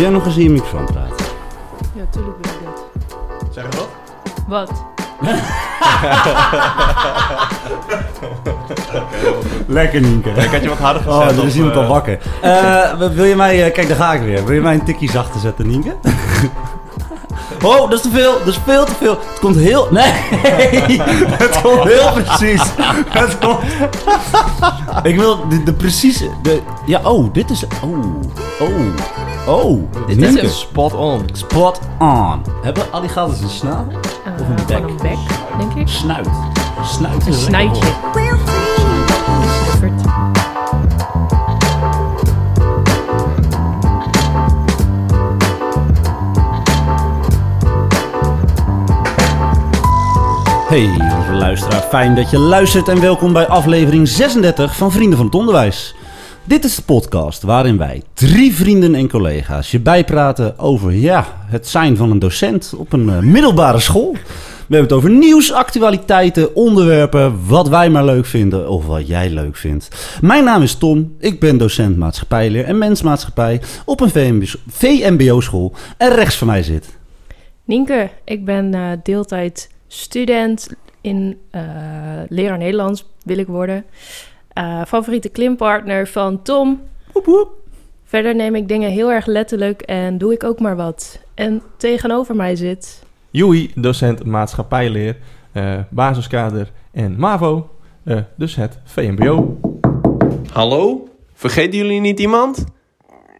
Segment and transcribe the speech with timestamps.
[0.00, 1.26] Wil jij nog eens in je microfoon praten?
[1.94, 2.84] Ja, tuurlijk wil ik dat.
[3.52, 3.88] Zeg je wat?
[4.48, 4.70] Wat?
[9.66, 10.30] Lekker Nienke.
[10.30, 11.20] Ik had je wat harder gezet.
[11.20, 12.18] Oh, er op, is iemand eh, al wakker.
[12.40, 13.64] Eh, wil je mij...
[13.66, 14.44] eh, kijk, daar ga ik weer.
[14.44, 15.96] Wil je mij een tikkie zachter zetten, Nienke?
[17.62, 18.38] Oh, dat is te veel.
[18.38, 19.18] Dat is veel te veel.
[19.30, 19.88] Het komt heel...
[19.92, 20.12] Nee.
[21.30, 22.62] Het komt heel precies.
[23.08, 23.58] Het komt...
[25.02, 26.30] Ik wil de, de precieze...
[26.42, 26.60] De...
[26.86, 27.64] Ja, oh, dit is...
[27.82, 28.22] Oh.
[28.60, 29.29] Oh.
[29.46, 29.78] Oh.
[30.06, 30.48] Dit is hem.
[30.48, 31.24] Spot on.
[31.32, 32.42] Spot on.
[32.62, 33.92] Hebben alligators een snavel?
[34.24, 34.90] Eh, Of een gewoon bek.
[34.90, 35.18] een bek,
[35.58, 35.88] denk ik.
[35.88, 36.28] Snuit.
[36.84, 37.82] Snuit Een een snuitje.
[39.64, 40.02] Snuffert.
[50.68, 55.26] Hey, lieve luisteraar, fijn dat je luistert en welkom bij aflevering 36 van Vrienden van
[55.26, 55.94] het Onderwijs.
[56.44, 61.68] Dit is de podcast waarin wij, drie vrienden en collega's, je bijpraten over ja, het
[61.68, 64.12] zijn van een docent op een eh, middelbare school.
[64.12, 69.30] We hebben het over nieuws, actualiteiten, onderwerpen, wat wij maar leuk vinden of wat jij
[69.30, 70.16] leuk vindt.
[70.20, 76.36] Mijn naam is Tom, ik ben docent maatschappijleer en mensmaatschappij op een VMBO-school en rechts
[76.36, 76.98] van mij zit
[77.64, 80.68] Nienke, ik ben eh, deeltijd student
[81.00, 81.62] in eh,
[82.28, 83.84] leraar Nederlands, wil ik worden.
[84.52, 86.80] Eh, favoriete klimpartner van Tom.
[88.04, 91.20] Verder neem ik dingen heel erg letterlijk en doe ik ook maar wat.
[91.34, 93.02] En tegenover mij zit...
[93.30, 95.16] Joey, docent maatschappijleer,
[95.52, 97.70] eh, basiskader en MAVO.
[98.04, 99.60] eh, dus het VMBO.
[100.52, 101.08] Hallo?
[101.34, 102.64] Vergeten jullie niet iemand?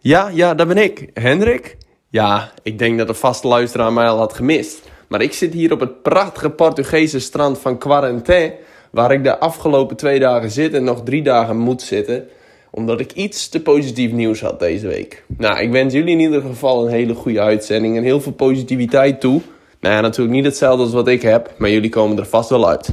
[0.01, 1.11] Ja, ja, dat ben ik.
[1.15, 1.77] Hendrik?
[2.09, 4.89] Ja, ik denk dat de vaste luisteraar mij al had gemist.
[5.09, 8.53] Maar ik zit hier op het prachtige Portugese strand van Quaranté...
[8.91, 12.29] waar ik de afgelopen twee dagen zit en nog drie dagen moet zitten...
[12.71, 15.25] omdat ik iets te positief nieuws had deze week.
[15.39, 17.97] Nou, ik wens jullie in ieder geval een hele goede uitzending...
[17.97, 19.41] en heel veel positiviteit toe.
[19.81, 21.55] Nou ja, natuurlijk niet hetzelfde als wat ik heb...
[21.59, 22.91] maar jullie komen er vast wel uit.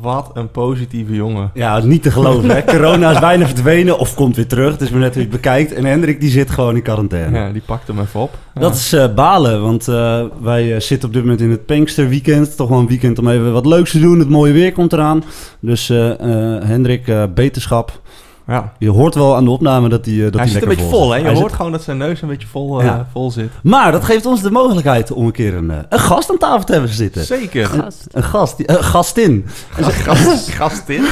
[0.00, 1.50] Wat een positieve jongen.
[1.54, 2.50] Ja, niet te geloven.
[2.50, 2.64] Hè?
[2.76, 4.72] Corona is bijna verdwenen of komt weer terug.
[4.72, 5.72] Het is maar net het bekijkt.
[5.72, 7.38] En Hendrik die zit gewoon in quarantaine.
[7.38, 8.38] Ja, die pakt hem even op.
[8.54, 8.60] Ja.
[8.60, 12.56] Dat is eh, balen, want eh, wij eh, zitten op dit moment in het Pinksterweekend.
[12.56, 14.18] Toch wel een weekend om even wat leuks te doen.
[14.18, 15.24] Het mooie weer komt eraan.
[15.60, 18.00] Dus Hendrik, beterschap.
[18.50, 18.72] Ja.
[18.78, 20.84] Je hoort wel aan de opname dat hij, eh, dat hij hij zit een lekker
[20.86, 21.16] beetje vol, hè?
[21.16, 23.06] Je Hij hoort zit- gewoon dat zijn neus een beetje vol, eh, Ja.
[23.12, 23.50] vol zit.
[23.62, 26.64] Maar dat geeft ons de mogelijkheid om een keer een, eh, een gast aan tafel
[26.64, 27.24] te hebben zitten.
[27.24, 27.66] Zeker.
[27.66, 28.06] Gast.
[28.10, 29.46] Een gast, die- een gastin.
[29.70, 31.04] Gast, gast in.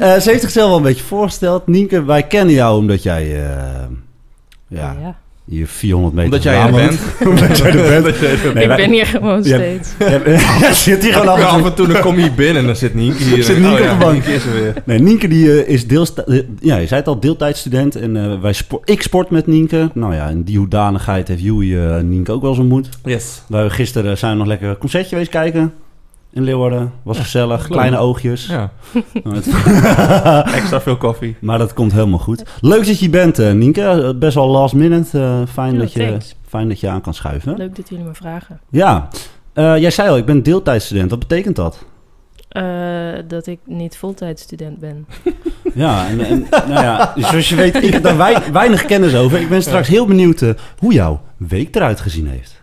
[0.00, 1.66] Eh, ze heeft zichzelf wel een beetje voorgesteld.
[1.66, 3.22] Nienke, wij kennen jou omdat jij...
[3.22, 3.60] eh,
[4.68, 5.14] ja, Ja.
[5.46, 7.00] Hier 400 meter Omdat jij er bent.
[7.38, 8.20] Omdat jij er bent.
[8.54, 9.88] Nee, ik wij- ben hier gewoon steeds.
[10.60, 11.58] Ja, zit hier gewoon af en toe.
[11.60, 13.44] af en toe dan kom je hier binnen en dan zit Nienke hier.
[13.44, 14.12] Zit Nienke oh, ja, op de bank.
[14.12, 14.74] Nienke is er weer.
[14.84, 16.14] Nee, Nienke die eh, is deels...
[16.14, 17.96] eh, ja, je zei het al, deeltijdstudent.
[17.96, 19.90] En eh, wij spo- ik sport met Nienke.
[19.94, 22.88] Nou ja, in die hoedanigheid heeft Joey Nienke ook wel eens ontmoet.
[23.04, 23.42] Yes.
[23.48, 25.72] Wij gisteren zijn we nog lekker een concertje geweest kijken.
[26.32, 26.92] In Leeuwarden.
[27.02, 27.60] Was gezellig.
[27.60, 27.70] leuk.
[27.70, 28.46] Kleine oogjes.
[28.46, 28.70] Ja,
[29.24, 29.36] Nou,
[30.58, 31.36] extra veel koffie.
[31.40, 32.42] maar dat komt helemaal goed.
[32.60, 34.14] Leuk dat je bent, eh, Nienke.
[34.18, 35.18] Best wel last minute.
[35.18, 36.36] Eh, fijn, Ja, dat je, thanks.
[36.48, 37.56] fijn dat je aan kan schuiven.
[37.56, 38.60] Leuk dat jullie me vragen.
[38.70, 39.08] Ja.
[39.52, 41.10] Eh, jij zei al, ik ben deeltijdstudent.
[41.10, 41.84] Wat betekent dat?
[42.48, 42.62] Eh,
[43.28, 45.06] dat ik niet voltijdstudent ben.
[45.74, 49.40] Ja, en, en nou ja, zoals je weet, ik heb daar wei- weinig kennis over.
[49.40, 50.44] Ik ben straks heel benieuwd
[50.78, 52.61] hoe jouw week eruit gezien heeft.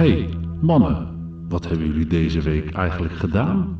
[0.00, 0.28] Hey,
[0.60, 1.08] mannen,
[1.48, 3.78] wat hebben jullie deze week eigenlijk gedaan?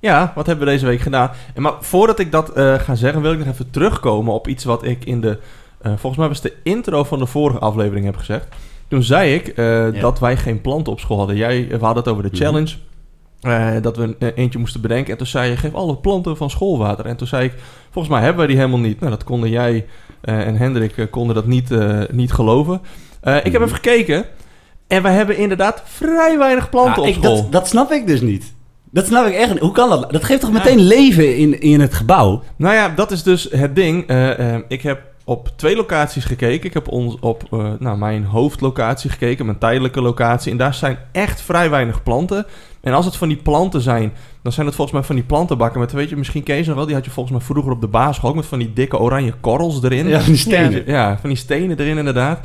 [0.00, 1.30] Ja, wat hebben we deze week gedaan?
[1.54, 4.64] En maar voordat ik dat eh, ga zeggen, wil ik nog even terugkomen op iets
[4.64, 5.38] wat ik in de...
[5.80, 8.46] eh, volgens mij was het de intro van de vorige aflevering heb gezegd.
[8.88, 10.00] Toen zei ik eh, Ja.
[10.00, 11.36] dat wij geen planten op school hadden.
[11.36, 12.42] Jij, we hadden het over de Mhm.
[12.44, 12.74] challenge.
[13.40, 15.12] eh, dat we een, eentje moesten bedenken.
[15.12, 17.06] En toen zei je, geef alle planten van schoolwater.
[17.06, 17.52] En toen zei ik,
[17.90, 19.00] volgens mij hebben wij die helemaal niet.
[19.00, 19.86] Nou, dat konden jij
[20.20, 22.80] en Hendrik konden dat niet, eh, niet geloven.
[23.20, 23.62] Eh, ik heb Mhm.
[23.62, 24.24] even gekeken.
[24.88, 27.36] En we hebben inderdaad vrij weinig planten Ja, op ik- school.
[27.42, 28.52] dat, dat snap ik dus niet.
[28.90, 29.58] Dat snap ik echt niet.
[29.58, 30.10] Hoe kan dat?
[30.12, 32.42] Dat geeft toch meteen leven in, in het gebouw?
[32.56, 34.06] Nou ja, dat is dus het ding.
[34.06, 36.64] Eh, eh, ik heb op twee locaties gekeken.
[36.66, 40.52] Ik heb ons op eh, nou, mijn hoofdlocatie gekeken, mijn tijdelijke locatie.
[40.52, 42.46] En daar zijn echt vrij weinig planten.
[42.80, 45.80] En als het van die planten zijn, dan zijn het volgens mij van die plantenbakken.
[45.80, 46.86] Met, weet je, misschien ze nog wel.
[46.86, 49.34] Die had je volgens mij vroeger op de basisschool ook met van die dikke oranje
[49.40, 50.08] korrels erin.
[50.08, 50.82] Ja, van die stenen.
[50.86, 52.40] Ja, van die stenen erin inderdaad.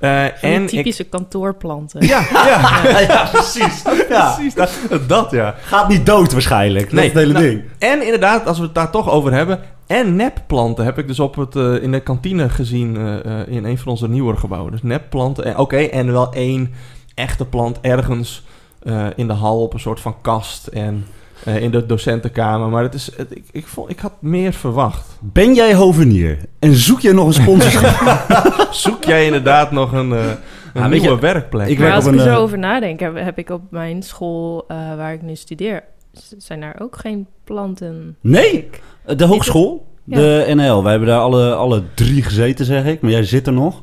[0.00, 2.06] Eh, en ik, typische kantoorplanten.
[2.06, 3.82] ja, ja, ja, precies.
[4.08, 4.34] Ja.
[4.34, 4.54] precies.
[4.54, 4.70] Dat,
[5.06, 5.54] dat ja.
[5.62, 6.84] Gaat niet dood waarschijnlijk.
[6.84, 7.62] Dat Nee, is het hele nou, ding.
[7.78, 9.60] En inderdaad, als we het daar toch over hebben.
[9.86, 13.64] En nepplanten heb ik dus op het, eh, in de kantine gezien eh, eh, in
[13.64, 14.72] een van onze nieuwere gebouwen.
[14.72, 15.44] Dus nepplanten.
[15.44, 16.72] En, Oké, en wel één
[17.14, 18.42] echte plant ergens
[18.82, 20.66] eh, in de hal op een soort van kast.
[20.66, 21.06] En
[21.44, 22.68] eh, in de docentenkamer.
[22.68, 25.06] Maar het is, het- ik, ik, vond, ik had meer verwacht.
[25.20, 28.26] Ben jij hovenier en zoek je nog een sponsorschap?
[28.74, 30.24] Zoek jij inderdaad nog een, eh,
[30.74, 31.68] een nieuwe je, werkplek?
[31.68, 33.62] ik maar werk als op ik er zo eh, over nadenk, heb, heb ik op
[33.70, 35.84] mijn school eh, waar ik nu studeer,
[36.38, 38.16] zijn daar ook geen planten.
[38.20, 38.82] Nee, Ik-
[39.16, 40.16] de hogeschool, Ja.
[40.16, 40.82] de NL.
[40.82, 43.00] Wij hebben daar alle, alle drie gezeten, zeg ik.
[43.00, 43.82] Maar jij zit er nog.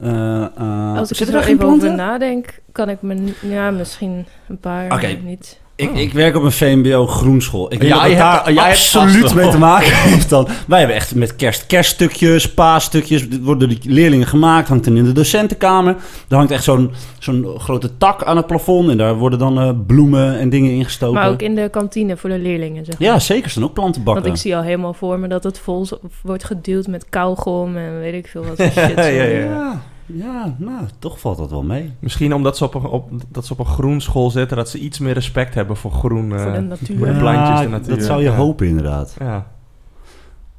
[0.00, 3.32] Eh, eh, Als ik er geen even over nadenk, kan ik me...
[3.48, 4.92] Ja, misschien een paar,
[5.24, 5.60] niet.
[5.76, 7.72] Ik, ik werk op een VMBO groenschool.
[7.72, 10.48] Ik weet Ja, dat het daar jij hebt absoluut mee te maken heeft dan.
[10.66, 13.28] Wij hebben echt met kerst kerststukjes, paasstukjes.
[13.28, 14.68] Dit worden door die leerlingen gemaakt.
[14.68, 15.96] Hangt dan in de docentenkamer.
[16.28, 18.90] Er hangt echt zo'n zo'n grote tak aan het plafond.
[18.90, 21.20] En daar worden dan eh, bloemen en dingen ingestoken.
[21.20, 23.08] Maar ook in de kantine voor de leerlingen, zeg maar.
[23.08, 23.44] Ja, zeker.
[23.44, 24.22] Er staan ook plantenbakken.
[24.22, 25.86] Want ik zie al helemaal voor me dat het vol
[26.22, 28.96] wordt geduwd met kauwgom en weet ik veel wat voor shit.
[28.96, 29.08] Ja, zo.
[29.08, 29.38] ja, ja.
[29.38, 31.92] ja, ja, nou, toch valt dat wel mee.
[31.98, 34.78] Misschien omdat ze op een, op, dat ze op een groen school zitten, dat ze
[34.78, 36.32] iets meer respect hebben voor groen.
[36.34, 36.96] eh, Voor de natuur.
[36.98, 37.96] voor de Ja, plantjes, de natuur.
[37.96, 38.34] Dat zou je Ja.
[38.36, 39.14] hopen, inderdaad.
[39.18, 39.46] Ja.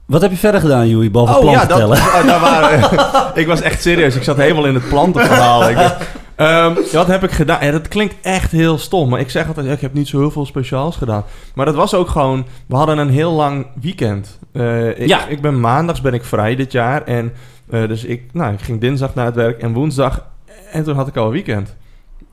[0.05, 1.97] Wat heb je verder gedaan, Joey, behalve Oh planten ja, dat, tellen?
[1.97, 3.01] oh, daar waren,
[3.41, 4.15] ik was echt serieus.
[4.15, 5.69] Ik zat helemaal in het plantenverhaal.
[5.69, 6.05] Ik, dacht,
[6.35, 7.65] ehm, wat heb ik gedaan?
[7.65, 9.09] Ja, dat klinkt echt heel stom.
[9.09, 11.23] Maar ik zeg altijd, ja, ik heb niet zo heel veel speciaals gedaan.
[11.55, 12.45] Maar dat was ook gewoon...
[12.67, 14.39] We hadden een heel lang weekend.
[14.51, 15.25] Eh, ik, Ja.
[15.27, 17.03] ik ben maandags ben ik vrij dit jaar.
[17.03, 17.31] En
[17.69, 20.33] eh, dus ik, nou, ik ging dinsdag naar het werk en woensdag...
[20.71, 21.75] En toen had ik al een weekend.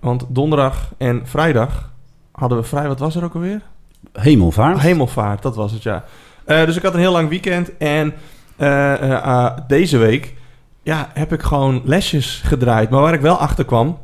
[0.00, 1.92] Want donderdag en vrijdag
[2.32, 2.88] hadden we vrij.
[2.88, 3.60] Wat was er ook alweer?
[4.12, 4.78] Hemelvaart.
[4.78, 6.04] Hemelvaart, dat was het, ja.
[6.44, 8.14] Eh, dus ik had een heel lang weekend en
[8.56, 10.34] eh, ah, deze week
[10.82, 12.90] ja, heb ik gewoon lesjes gedraaid.
[12.90, 13.98] Maar waar ik wel achter kwam,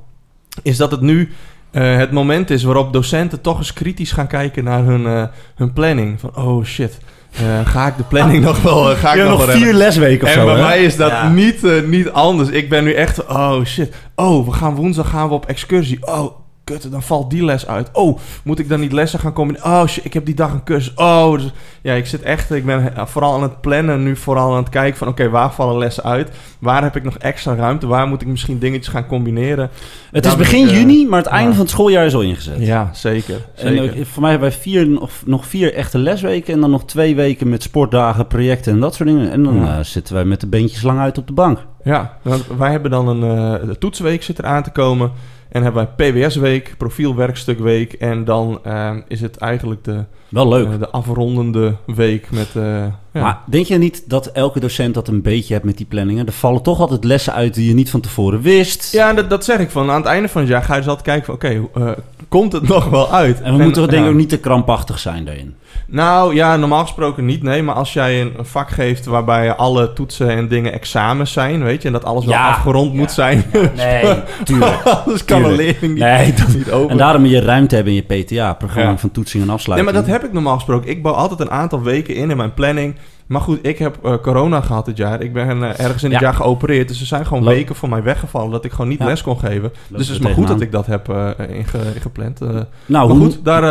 [0.62, 1.32] is dat het nu
[1.70, 6.20] het moment is waarop docenten toch eens kritisch gaan kijken naar hun, hun planning.
[6.20, 6.98] Van, oh shit,
[7.32, 9.56] eh, ga ik de planning nog wel, eh, ga ik Je hebt nog nog wel
[9.56, 10.60] vier lesweken of En zo, bij hè?
[10.62, 11.28] mij is dat Ja.
[11.28, 12.48] niet, eh, niet anders.
[12.48, 13.94] Ik ben nu echt, oh shit.
[14.14, 15.98] Oh, we gaan woensdag gaan we op excursie.
[16.06, 16.30] Oh,
[16.68, 17.88] kut, dan valt die les uit.
[17.92, 19.66] Oh, moet ik dan niet lessen gaan combineren?
[19.70, 20.94] Oh shit, ik heb die dag een cursus.
[20.94, 24.50] Oh, dus, ja, ik zit echt, ik ben eh, vooral aan het plannen nu, vooral
[24.50, 26.30] aan het kijken van, oké, waar vallen lessen uit?
[26.58, 27.86] Waar heb ik nog extra ruimte?
[27.86, 29.70] Waar moet ik misschien dingetjes gaan combineren?
[30.10, 31.34] Het is begin ik, eh, juni, maar het ja.
[31.36, 32.56] einde van het schooljaar is al ingezet.
[32.58, 33.46] Ja, zeker.
[33.54, 33.98] En zeker.
[34.00, 37.14] ook, voor mij hebben wij vier, of, nog vier echte lesweken en dan nog twee
[37.16, 39.30] weken met sportdagen, projecten en dat soort dingen.
[39.30, 39.78] En dan Ja.
[39.78, 41.58] eh, zitten wij met de beentjes lang uit op de bank.
[41.84, 42.18] Ja,
[42.58, 43.22] wij hebben dan een
[43.60, 45.10] eh, de toetsweek zit eraan te komen.
[45.48, 47.92] En hebben wij PWS-week, profielwerkstukweek.
[47.92, 50.66] En dan eh, is het eigenlijk de, Wel leuk.
[50.66, 52.56] eh, de afrondende week met...
[52.56, 52.86] eh,
[53.18, 53.24] ja.
[53.24, 56.26] Maar denk je niet dat elke docent dat een beetje hebt met die planningen?
[56.26, 58.92] Er vallen toch altijd lessen uit die je niet van tevoren wist.
[58.92, 59.90] ja, en dat, dat zeg ik van.
[59.90, 61.34] Aan het einde van het jaar ga je dus altijd kijken van...
[61.34, 61.90] Oké, eh,
[62.28, 63.40] komt het nog wel uit?
[63.40, 64.08] En we moeten denk ik ja.
[64.08, 65.54] ook niet te krampachtig zijn daarin.
[65.86, 67.62] Nou ja, normaal gesproken niet, nee.
[67.62, 71.86] Maar als jij een, vak geeft waarbij alle toetsen en dingen examens zijn, weet je...
[71.88, 73.44] En dat alles wel Ja, afgerond moet zijn.
[73.76, 74.82] Nee, tuurlijk.
[75.04, 76.90] Anders kan een leerling niet, Nee, dat- niet open.
[76.90, 79.92] En daarom moet je ruimte hebben in je PTA, programma van toetsing en Nee, afsluiting.
[79.92, 80.90] maar dat heb ik normaal gesproken.
[80.90, 82.94] Ik bouw altijd een aantal weken in in mijn planning.
[83.28, 85.20] Maar goed, ik heb eh, corona gehad dit jaar.
[85.22, 86.26] Ik ben eh, ergens in het Ja.
[86.26, 86.88] jaar geopereerd.
[86.88, 87.52] Dus er zijn gewoon Loop.
[87.52, 89.04] weken voor mij weggevallen dat ik gewoon niet Ja.
[89.04, 89.72] les kon geven.
[89.88, 91.08] dus het is maar goed dat ik dat heb
[91.48, 92.40] inge- ingepland.
[92.86, 93.62] Nou, maar goed, daar,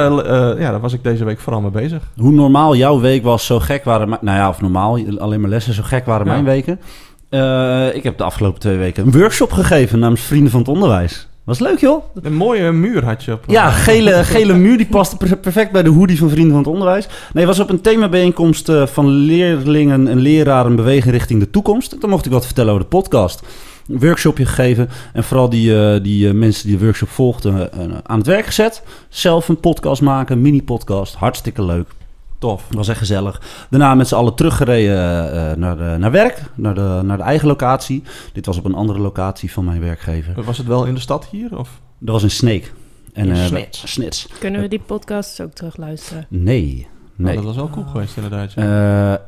[0.60, 2.02] ja, daar was ik deze week vooral mee bezig.
[2.18, 4.10] hoe normaal jouw week was, zo gek waren...
[4.10, 6.32] mijn- Nou ja, of normaal, alleen maar lessen, zo gek waren Ja.
[6.32, 6.80] mijn weken.
[7.96, 11.28] Ik heb de afgelopen twee weken een workshop gegeven namens Vrienden van het Onderwijs.
[11.48, 12.04] Was leuk, joh.
[12.22, 13.44] Een mooie muur had je op.
[13.48, 16.60] eh, Ja, gele, gele muur, die paste per- perfect bij de hoodie van Vrienden van
[16.60, 17.08] het Onderwijs.
[17.34, 22.02] Nee, was op een themabijeenkomst eh, van leerlingen en leraren bewegen richting de toekomst.
[22.02, 23.42] Dan mocht ik wat vertellen over de podcast.
[23.88, 27.80] Een workshopje gegeven en vooral die, eh, die eh, mensen die de workshop volgden eh,
[28.04, 28.84] aan het werk gezet.
[29.10, 31.16] Zelf een podcast maken, mini-podcast.
[31.16, 31.88] Hartstikke leuk.
[32.40, 32.64] Tof.
[32.70, 33.42] Was echt gezellig.
[33.70, 37.48] Daarna met z'n allen teruggereden eh, naar, de- naar werk, naar de, naar de eigen
[37.48, 38.04] locatie.
[38.34, 40.44] Dit was op een andere locatie van mijn werkgever.
[40.44, 41.58] Was het wel in de stad hier?
[41.58, 41.70] Of?
[42.00, 42.74] Dat was in Sneek.
[43.14, 43.92] En, In eh, Snits.
[43.92, 44.28] Snits.
[44.40, 46.26] Kunnen we die podcasts ook terugluisteren?
[46.30, 46.88] Nee.
[47.16, 47.36] Nou, Nee.
[47.36, 48.54] dat was wel cool geweest inderdaad.
[48.54, 48.62] ja.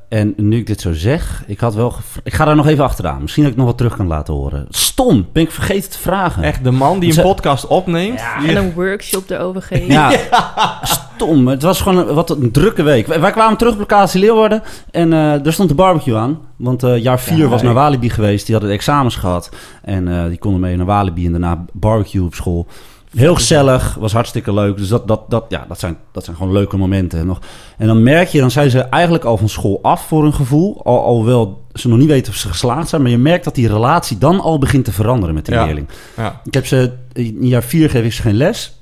[0.09, 2.83] Eh, en nu ik dit zo zeg, ik had wel Ik ga daar nog even
[2.83, 3.21] achteraan.
[3.21, 4.65] Misschien dat ik nog wat terug kan laten horen.
[4.69, 6.43] Stom, ben ik vergeten te vragen.
[6.43, 8.21] Echt, de man die een podcast opneemt.
[8.39, 9.87] die- En een workshop erover geven?
[9.87, 10.11] Ja,
[11.25, 11.47] stom.
[11.47, 13.07] Het was gewoon een, wat een drukke week.
[13.07, 14.61] Wij, kwamen terug op locatie Leeuwarden
[14.91, 16.39] en eh er stond de barbecue aan.
[16.55, 18.45] Want eh, jaar 4 Ja, was naar Walibi geweest.
[18.45, 19.49] Die hadden examens gehad.
[19.83, 22.67] En eh, die konden mee naar Walibi en daarna barbecue op school.
[23.15, 24.77] Heel gezellig, was hartstikke leuk.
[24.77, 27.25] Dus dat, dat, dat, ja, dat, zijn, dat zijn gewoon leuke momenten.
[27.25, 27.39] Nog.
[27.77, 30.81] En dan merk je, dan zijn ze eigenlijk al van school af voor hun gevoel.
[30.83, 33.01] Al, alhoewel ze nog niet weten of ze geslaagd zijn.
[33.01, 35.65] Maar je merkt dat die relatie dan al begint te veranderen met die Ja.
[35.65, 35.87] leerling.
[36.17, 36.41] ja.
[36.43, 38.78] Ik heb ze, in jaar vier geef ik ze geen les.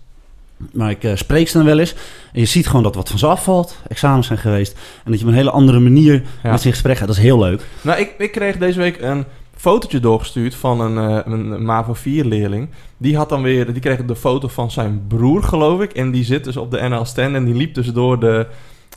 [0.74, 1.94] Maar ik eh, spreek ze dan wel eens.
[2.34, 3.78] En je ziet gewoon dat wat van ze afvalt.
[3.88, 4.78] Examens zijn geweest.
[5.06, 6.52] En dat je op een hele andere manier Ja.
[6.52, 7.08] met ze in gesprek gaat.
[7.08, 7.62] Dat is heel leuk.
[7.82, 12.26] Nou, ik, ik kreeg deze week een fotootje doorgestuurd van een, eh, een MAVO 4
[12.26, 12.70] leerling.
[12.98, 15.92] Die had dan weer, die kreeg de foto van zijn broer, geloof ik.
[15.94, 18.48] En die zit dus op de NL stand en die liep dus door de,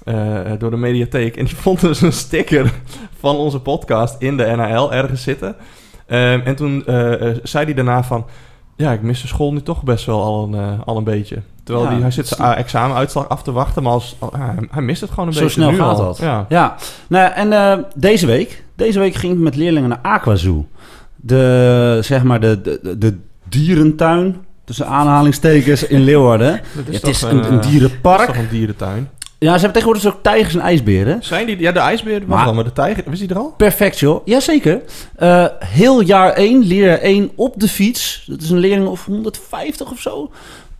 [0.04, 1.36] eh, door de mediatheek.
[1.36, 2.72] En die vond dus een sticker
[3.18, 5.56] van onze podcast in de NAL ergens zitten.
[6.06, 6.82] Ehm, en toen
[7.42, 8.26] zei hij daarna van...
[8.80, 11.38] Ja, ik mis de school nu toch best wel al een, eh, al een beetje.
[11.64, 14.32] Terwijl Ja, hij, hij zit zijn examenuitslag af te wachten, maar als, al-
[14.70, 16.04] hij, mist het gewoon een Zo beetje snel nu gaat al.
[16.04, 16.18] dat.
[16.18, 16.46] Ja.
[16.48, 16.76] Ja,
[17.08, 20.66] nou en eh, deze week, deze week ging ik met leerlingen naar Aquazoo.
[21.16, 23.18] De, zeg maar, de, de, de
[23.48, 26.60] dierentuin, tussen aanhalingstekens, in Leeuwarden.
[26.76, 28.26] Dat het is een, een, eh, Dat is dierenpark.
[28.26, 29.08] toch een dierentuin?
[29.42, 31.18] Ja, ze hebben tegenwoordig dus ook tijgers en ijsberen.
[31.24, 31.58] Zijn die...
[31.58, 33.04] Ja, de ijsbeer was Maar- wel, maar de tijger...
[33.06, 33.54] Was die er al?
[33.56, 34.20] Perfect, joh.
[34.26, 34.80] Jazeker.
[35.16, 38.24] Eh heel jaar 1, leerjaar 1 op de fiets.
[38.26, 40.30] Dat is een leerling of 150 of zo.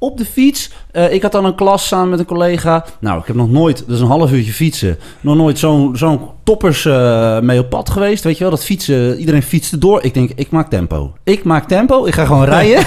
[0.02, 0.70] Op de fiets.
[0.92, 2.84] Eh, ik had dan een klas samen met een collega.
[3.00, 4.98] Nou, ik heb nog nooit, dat is een half uurtje fietsen.
[5.20, 8.24] Nog nooit zo'n zo'n toppers eh, mee op pad geweest.
[8.24, 10.02] Weet je wel, dat fietsen, iedereen fietste door.
[10.02, 11.12] Ik denk, ik maak tempo.
[11.24, 12.86] Ik maak tempo, ik ga gewoon rijden.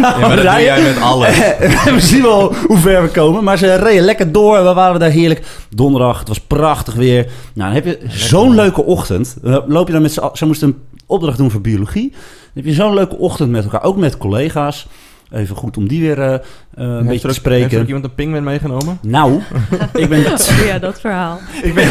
[0.00, 1.38] Ja, maar dat doe jij met alles.
[1.94, 3.44] we zien wel hoe ver we komen.
[3.44, 4.56] Maar ze reden lekker door.
[4.56, 5.46] en We waren daar heerlijk.
[5.70, 7.26] Donderdag, het was prachtig weer.
[7.54, 9.36] Nou, dan heb je zo'n leuke ochtend.
[9.42, 10.20] Dan loop je dan met z'n...
[10.20, 12.10] al- Ze moesten een opdracht doen voor biologie.
[12.10, 12.20] Dan
[12.54, 13.82] heb je zo'n leuke ochtend met elkaar.
[13.82, 14.86] Ook met collega's.
[15.34, 16.40] Even goed om die weer eh, eh,
[16.74, 17.86] een Heeft beetje te ook- Heeft er ook spreken.
[17.86, 18.98] iemand een pingwin meegenomen?
[19.02, 19.40] Nou,
[19.94, 20.20] ik ben,
[20.66, 21.40] ja, dat verhaal.
[21.62, 21.88] ik, ben,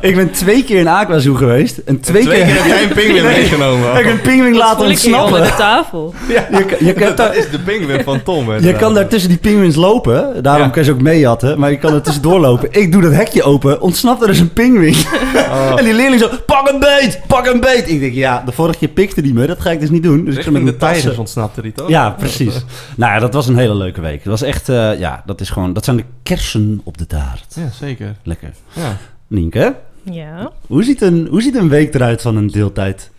[0.00, 1.78] ik ben twee keer in Aquazoo geweest.
[1.78, 3.36] En twee, Twee keer heb jij een pingwin Nee.
[3.36, 3.92] meegenomen.
[3.94, 5.42] heb ik een pinguïn laten onder ontsnappen.
[5.42, 6.14] de tafel.
[6.28, 8.52] Je, kan- je, kan Dat daar, is de pingwin van Tom.
[8.60, 10.42] je kan daar tussen die pinguïns lopen.
[10.42, 10.68] Daarom Ja.
[10.68, 11.58] kan je ze ook meejatten.
[11.58, 12.68] Maar je kan er tussendoor lopen.
[12.72, 13.80] Ik doe dat hekje open.
[13.80, 14.94] Ontsnapt er dus een pinguïn.
[15.34, 15.72] Oh.
[15.76, 17.84] En die leerling zo, pak een beet, pak een beet.
[17.90, 19.46] Ik denk, ja, de vorige keer pikte die me.
[19.46, 20.24] Dat ga ik dus niet doen.
[20.24, 20.96] Dus ik ga met de tassen.
[20.98, 21.88] tijgers ontsnapte die toch?
[21.88, 22.64] Ja, precies.
[22.96, 24.18] Nou ja, dat was een hele leuke week.
[24.24, 27.54] Dat was echt, eh, ja, dat is gewoon, dat zijn de kersen op de taart.
[27.54, 28.16] Ja, zeker.
[28.22, 28.50] Lekker.
[28.72, 28.96] Ja.
[29.26, 30.50] Nienke, Ja.
[30.66, 33.10] hoe ziet, een, hoe ziet een week eruit van een deeltijd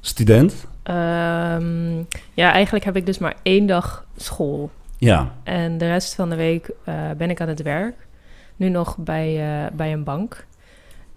[0.00, 0.54] student?
[0.82, 1.96] Ehm,
[2.34, 4.70] ja, eigenlijk heb ik dus maar één dag school.
[4.98, 7.94] Ja, En de rest van de week eh, ben ik aan het werk.
[8.56, 10.46] Nu nog bij, eh, bij een bank.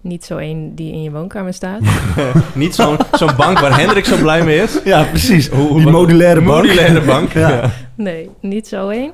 [0.04, 1.80] Niet zo één die in je woonkamer staat.
[2.54, 4.80] Niet zo'n zo'n bank waar Hendrik zo blij mee is.
[4.84, 5.48] ja precies.
[5.48, 6.62] Hoe- hoe- die modulaire bank.
[6.62, 7.32] Modulaire bank.
[7.32, 7.48] Ja.
[7.48, 7.70] ja.
[7.94, 9.12] Nee, niet zo één.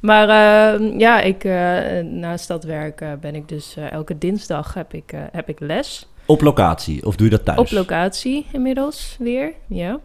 [0.00, 4.94] Maar eh, ja, ik, eh, naast dat werk ben ik dus eh, elke dinsdag heb
[4.94, 6.08] ik, eh, heb ik les.
[6.26, 7.58] Op locatie, of doe je dat thuis?
[7.58, 9.98] Op locatie inmiddels weer, ja.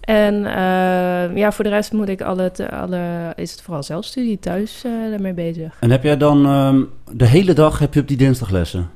[0.00, 4.38] En eh, ja, voor de rest moet ik alle, te- alle is het vooral zelfstudie
[4.38, 5.76] thuis eh daarmee bezig.
[5.80, 6.82] En heb jij dan ehm,
[7.16, 8.90] de hele dag heb je op die dinsdag lessen?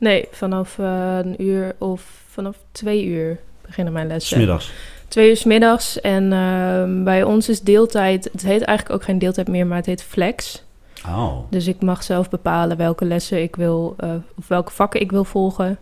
[0.00, 4.36] Nee, vanaf eh, een uur of vanaf twee uur beginnen mijn lessen.
[4.36, 4.72] Smiddags.
[5.08, 6.00] Twee uur 's middags.
[6.00, 9.86] En ehm, bij ons is deeltijd, het heet eigenlijk ook geen deeltijd meer, maar het
[9.86, 10.64] heet flex.
[11.06, 11.38] Oh.
[11.50, 15.24] Dus ik mag zelf bepalen welke lessen ik wil, eh, of welke vakken ik wil
[15.24, 15.78] volgen.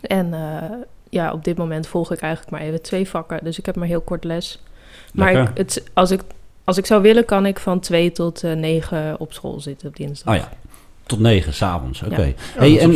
[0.00, 0.70] En eh,
[1.08, 3.44] ja, op dit moment volg ik eigenlijk maar even twee vakken.
[3.44, 4.62] Dus ik heb maar heel kort les.
[5.12, 6.20] Maar ik, het, als, ik,
[6.64, 10.34] als ik zou willen, kan ik van twee tot negen op school zitten op dinsdag.
[10.34, 10.48] Oh ja,
[11.06, 12.02] tot negen s'avonds.
[12.02, 12.22] Oké.
[12.22, 12.90] Ja, Hey, en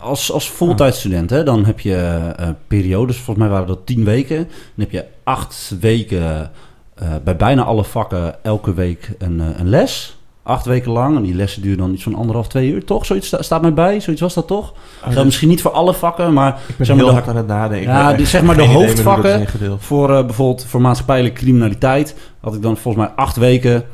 [0.00, 1.94] als, als fulltime-student, hè, dan heb je
[2.36, 4.36] eh, periodes, volgens mij waren dat tien weken.
[4.36, 4.46] Dan
[4.76, 6.50] heb je acht weken
[6.94, 10.16] eh, bij bijna alle vakken elke week een, eh, een les.
[10.42, 11.16] Acht weken lang.
[11.16, 13.06] En die lessen duren dan iets van anderhalf, twee uur, toch?
[13.06, 14.00] Zoiets sta- staat mij bij.
[14.00, 14.72] Zoiets was dat toch?
[15.02, 17.36] Geldt misschien niet voor alle vakken, maar Ik ben zeg maar heel de- hard aan
[17.36, 17.90] het nadenken.
[17.92, 19.46] Ja, die- zeg maar de hoofdvakken.
[19.78, 23.84] voor eh, bijvoorbeeld voor maatschappelijke criminaliteit had ik dan volgens mij acht weken,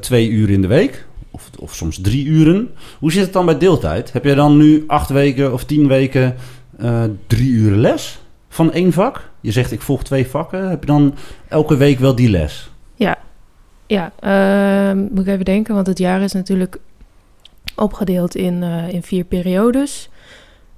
[0.00, 1.06] twee uur in de week.
[1.34, 2.70] Of, of soms drie uren.
[2.98, 4.12] Hoe zit het dan bij deeltijd?
[4.12, 6.34] Heb jij dan nu acht weken of tien weken
[6.78, 9.30] eh, drie uren les van één vak?
[9.40, 10.68] Je zegt ik volg twee vakken.
[10.70, 11.14] Heb je dan
[11.48, 12.70] elke week wel die les?
[13.86, 16.78] Ja, ehm, moet ik even denken, want het jaar is natuurlijk
[17.76, 20.10] opgedeeld in, eh, in vier periodes.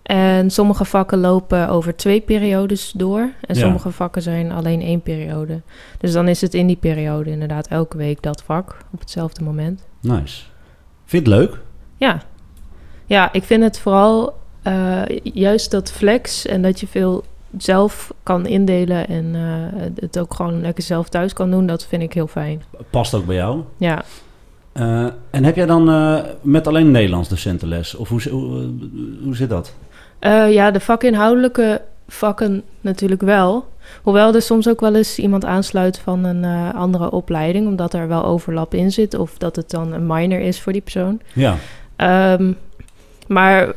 [0.03, 3.21] En sommige vakken lopen over twee periodes door.
[3.21, 3.61] En Ja.
[3.61, 5.61] sommige vakken zijn alleen één periode.
[5.99, 9.85] Dus dan is het in die periode inderdaad elke week dat vak op hetzelfde moment.
[10.05, 10.43] Nice.
[11.05, 11.61] Vind je het leuk?
[11.97, 12.23] Ja,
[13.07, 17.25] ja ik vind het vooral eh, juist dat flex en dat je veel
[17.59, 22.03] zelf kan indelen en eh, het ook gewoon lekker zelf thuis kan doen, dat vind
[22.03, 22.63] ik heel fijn.
[22.91, 23.63] Past ook bij jou.
[23.77, 24.05] Ja,
[24.73, 25.85] Eh, en heb jij dan
[26.41, 27.95] met alleen Nederlands docentenles?
[27.95, 28.71] Of hoe, hoe,
[29.23, 29.75] hoe zit dat?
[30.49, 33.67] Ja, de vakinhoudelijke vakken natuurlijk wel.
[34.03, 38.09] Hoewel er soms ook wel eens iemand aansluit van een eh, andere opleiding, omdat er
[38.09, 41.21] wel overlap in zit, of dat het dan een minor is voor die persoon.
[41.33, 41.57] Ja.
[41.97, 42.53] Ehm,
[43.27, 43.73] maar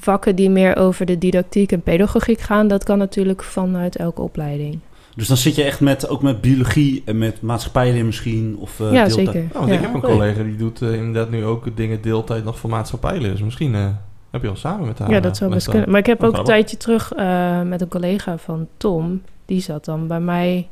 [0.00, 4.78] vakken die meer over de didactiek en pedagogiek gaan, dat kan natuurlijk vanuit elke opleiding.
[5.16, 8.56] Dus dan zit je echt met, ook met biologie en met maatschappijleer misschien?
[8.60, 9.26] Of, eh, ja, deeltijd?
[9.26, 9.40] zeker.
[9.42, 9.74] Ja, want Ja.
[9.74, 13.30] ik heb een collega die doet eh, inderdaad nu ook dingen deeltijd nog voor maatschappijleer.
[13.30, 13.86] Dus misschien eh,
[14.30, 15.10] Heb je al samen met haar?
[15.10, 15.90] ja, dat zou best kunnen.
[15.90, 19.22] Maar ik heb ook een tijdje terug eh, met een collega van Tom.
[19.46, 20.68] Die zat dan bij mij.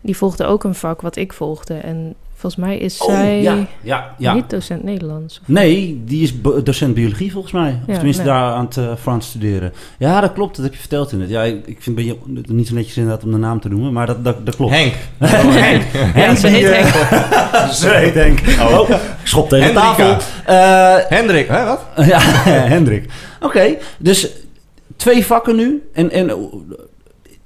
[0.00, 1.74] Die volgde ook een vak wat ik volgde.
[1.74, 4.34] En volgens mij is zij Oh, ja, ja, ja.
[4.34, 5.38] niet docent Nederlands.
[5.42, 7.70] Of- Nee, die is docent biologie volgens mij.
[7.70, 8.32] Of Ja, tenminste nee.
[8.32, 9.72] daar aan het uh, Frans studeren.
[9.98, 10.54] Ja, dat klopt.
[10.56, 11.30] Dat heb je verteld in het.
[11.30, 13.92] Ja, ik, ik vind het niet zo netjes inderdaad om de naam te noemen.
[13.92, 14.72] Maar dat, dat, dat klopt.
[14.72, 14.94] Henk.
[15.18, 15.82] Henk.
[16.14, 18.40] Ja, ze heet eh, ze heet Henk.
[18.72, 20.16] Oh, ik schop tegen de tafel.
[20.46, 21.80] Eh, Hendrik, hè, wat?
[22.12, 22.18] ja,
[22.50, 23.10] Hendrik.
[23.40, 24.28] Oké, dus
[24.96, 25.88] twee vakken nu.
[25.92, 26.30] En, en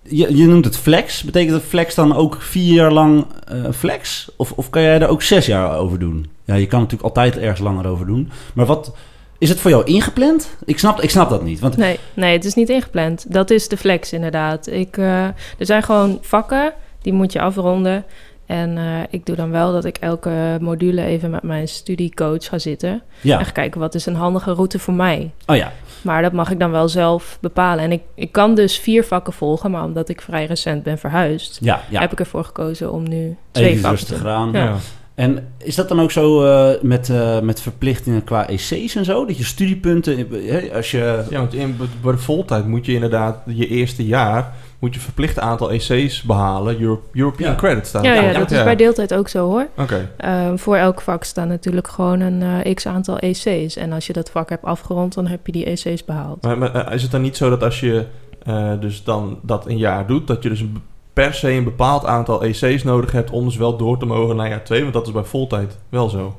[0.08, 1.22] je, je noemt het flex.
[1.22, 4.30] Betekent dat flex dan ook vier jaar lang eh, flex?
[4.36, 6.30] Of, of kan jij er ook zes jaar over doen?
[6.44, 8.30] Ja, je kan natuurlijk altijd ergens langer over doen.
[8.54, 8.94] Maar wat...
[9.38, 10.56] Is het voor jou ingepland?
[10.64, 11.60] Ik snap, ik snap dat niet.
[11.60, 13.32] Want Nee, nee, het is niet ingepland.
[13.32, 14.66] Dat is de flex inderdaad.
[14.66, 18.04] Ik, eh, er zijn gewoon vakken, die moet je afronden.
[18.46, 22.58] En eh, ik doe dan wel dat ik elke module even met mijn studiecoach ga
[22.58, 23.02] zitten.
[23.20, 23.38] ja.
[23.38, 25.30] En ga kijken, wat is een handige route voor mij?
[25.46, 25.72] Oh ja.
[26.04, 27.84] Maar dat mag ik dan wel zelf bepalen.
[27.84, 31.58] En ik, ik kan dus vier vakken volgen, maar omdat ik vrij recent ben verhuisd...
[31.60, 32.00] Ja, ja.
[32.00, 34.36] heb ik ervoor gekozen om nu twee Even vakken te rustig doen.
[34.36, 34.52] aan.
[34.52, 34.76] Ja.
[35.14, 39.26] En is dat dan ook zo eh, met, eh, met verplichtingen qua EC's en zo?
[39.26, 41.24] Dat je studiepunten, eh, als je...
[41.30, 45.72] Ja, want in, de voltijd moet je inderdaad je eerste jaar moet je verplicht aantal
[45.72, 46.80] EC's behalen.
[46.80, 47.56] Euro, European Ja.
[47.56, 49.66] Credit staat Ja, ja, dat is bij deeltijd ook zo hoor.
[49.76, 50.10] Oké.
[50.16, 53.76] Ehm, voor elk vak staan natuurlijk gewoon een eh, x aantal EC's.
[53.76, 56.42] En als je dat vak hebt afgerond, dan heb je die EC's behaald.
[56.42, 58.04] Maar, maar, eh, is het dan niet zo dat als je
[58.44, 60.64] eh, dus dan dat een jaar doet, dat je dus
[61.12, 64.48] per se een bepaald aantal EC's nodig hebt om dus wel door te mogen naar
[64.48, 64.80] jaar 2?
[64.80, 66.34] Want dat is bij voltijd wel zo.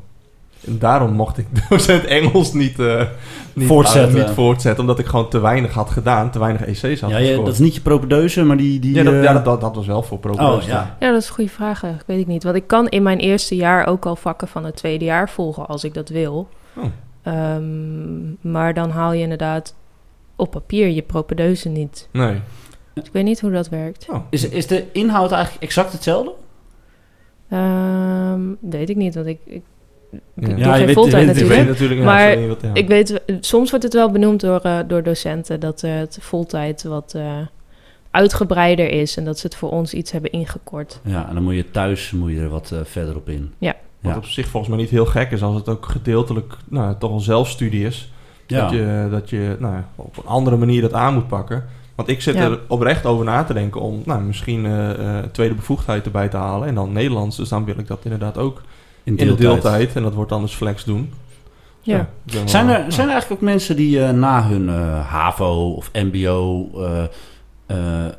[0.65, 3.03] En daarom mocht ik docent Engels niet, eh,
[3.53, 4.13] niet Voortzetten.
[4.19, 7.45] niet voortzetten, omdat ik gewoon te weinig had gedaan, te weinig EC's had Ja, gescoord.
[7.45, 8.79] dat is niet je propedeuse, maar die...
[8.79, 10.61] die ja, dat, eh, ja dat, dat, dat was wel voor propedeuse.
[10.61, 10.95] Oh, ja.
[10.99, 11.83] Ja, dat is een goede vraag.
[11.83, 12.07] eigenlijk.
[12.07, 12.43] Weet ik niet.
[12.43, 15.67] Want ik kan in mijn eerste jaar ook al vakken van het tweede jaar volgen
[15.67, 16.47] als ik dat wil.
[16.75, 16.83] Oh.
[17.23, 19.75] Ehm, maar dan haal je inderdaad
[20.35, 22.09] op papier je propedeuse niet.
[22.11, 22.41] Nee.
[22.93, 24.05] Dus ik weet niet hoe dat werkt.
[24.09, 24.19] Oh.
[24.29, 26.31] Is, is de inhoud eigenlijk exact hetzelfde?
[27.49, 29.61] Ehm, weet ik niet, want ik, ik, ik
[30.33, 30.47] Ja.
[30.47, 31.47] doe Ja, geen natuurlijk.
[31.47, 32.73] weet natuurlijk ja, Maar sorry, wat, ja.
[32.73, 36.83] Ik weet, soms wordt het wel benoemd door, eh, door docenten dat eh, het voltijd
[36.83, 37.37] wat eh,
[38.11, 40.99] uitgebreider is en dat ze het voor ons iets hebben ingekort.
[41.03, 43.53] Ja, en dan moet je thuis moet je er wat verder op in.
[43.57, 43.75] Ja.
[44.01, 44.17] Wat Ja.
[44.17, 47.19] op zich volgens mij niet heel gek is als het ook gedeeltelijk nou, toch een
[47.19, 48.11] zelfstudie is.
[48.47, 48.61] Ja.
[48.61, 51.65] Dat je, dat je nou, ja, op een andere manier dat aan moet pakken.
[51.95, 52.41] Want ik zit Ja.
[52.41, 56.37] er oprecht over na te denken om nou, misschien eh, eh, tweede bevoegdheid erbij te
[56.37, 56.67] halen.
[56.67, 57.37] En dan Nederlands.
[57.37, 58.61] Dus dan wil ik dat inderdaad ook
[59.05, 59.95] in, de deeltijd.
[59.95, 61.11] En dat wordt dan dus flex doen.
[61.81, 62.09] Ja.
[62.25, 65.89] ik Zijn er, zijn er eigenlijk ook mensen die eh, na hun eh, HAVO of
[65.93, 67.03] MBO eh,
[67.65, 68.11] eh,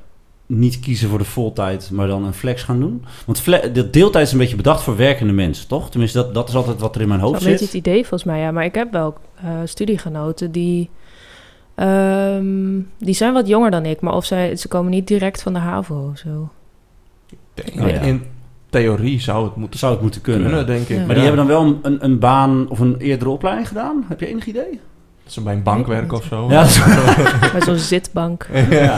[0.46, 3.04] niet kiezen voor de voltijd, maar dan een flex gaan doen?
[3.26, 5.90] Want fle- de deeltijd is een beetje bedacht voor werkende mensen, toch?
[5.90, 7.74] Tenminste, dat, dat is altijd wat er in mijn Dat hoofd is een beetje zit.
[7.76, 8.50] het idee volgens mij, ja.
[8.50, 10.90] Maar ik heb wel eh, studiegenoten die...
[11.74, 15.52] ehm, die zijn wat jonger dan ik, maar of zij, ze komen niet direct van
[15.52, 16.48] de HAVO of zo.
[17.54, 18.00] denk- Oh, ja.
[18.00, 18.22] In
[18.80, 20.46] theorie zou het moeten Zou het moeten kunnen.
[20.48, 20.98] kunnen, denk ik.
[20.98, 21.04] Ja.
[21.06, 24.04] Maar die hebben dan wel een, een baan of een eerdere opleiding gedaan?
[24.08, 24.80] Heb je enig idee?
[25.24, 26.46] Dat ze bij een bank werken of zo.
[26.50, 26.66] Ja,
[27.52, 28.46] Bij zo'n zitbank.
[28.70, 28.96] ja.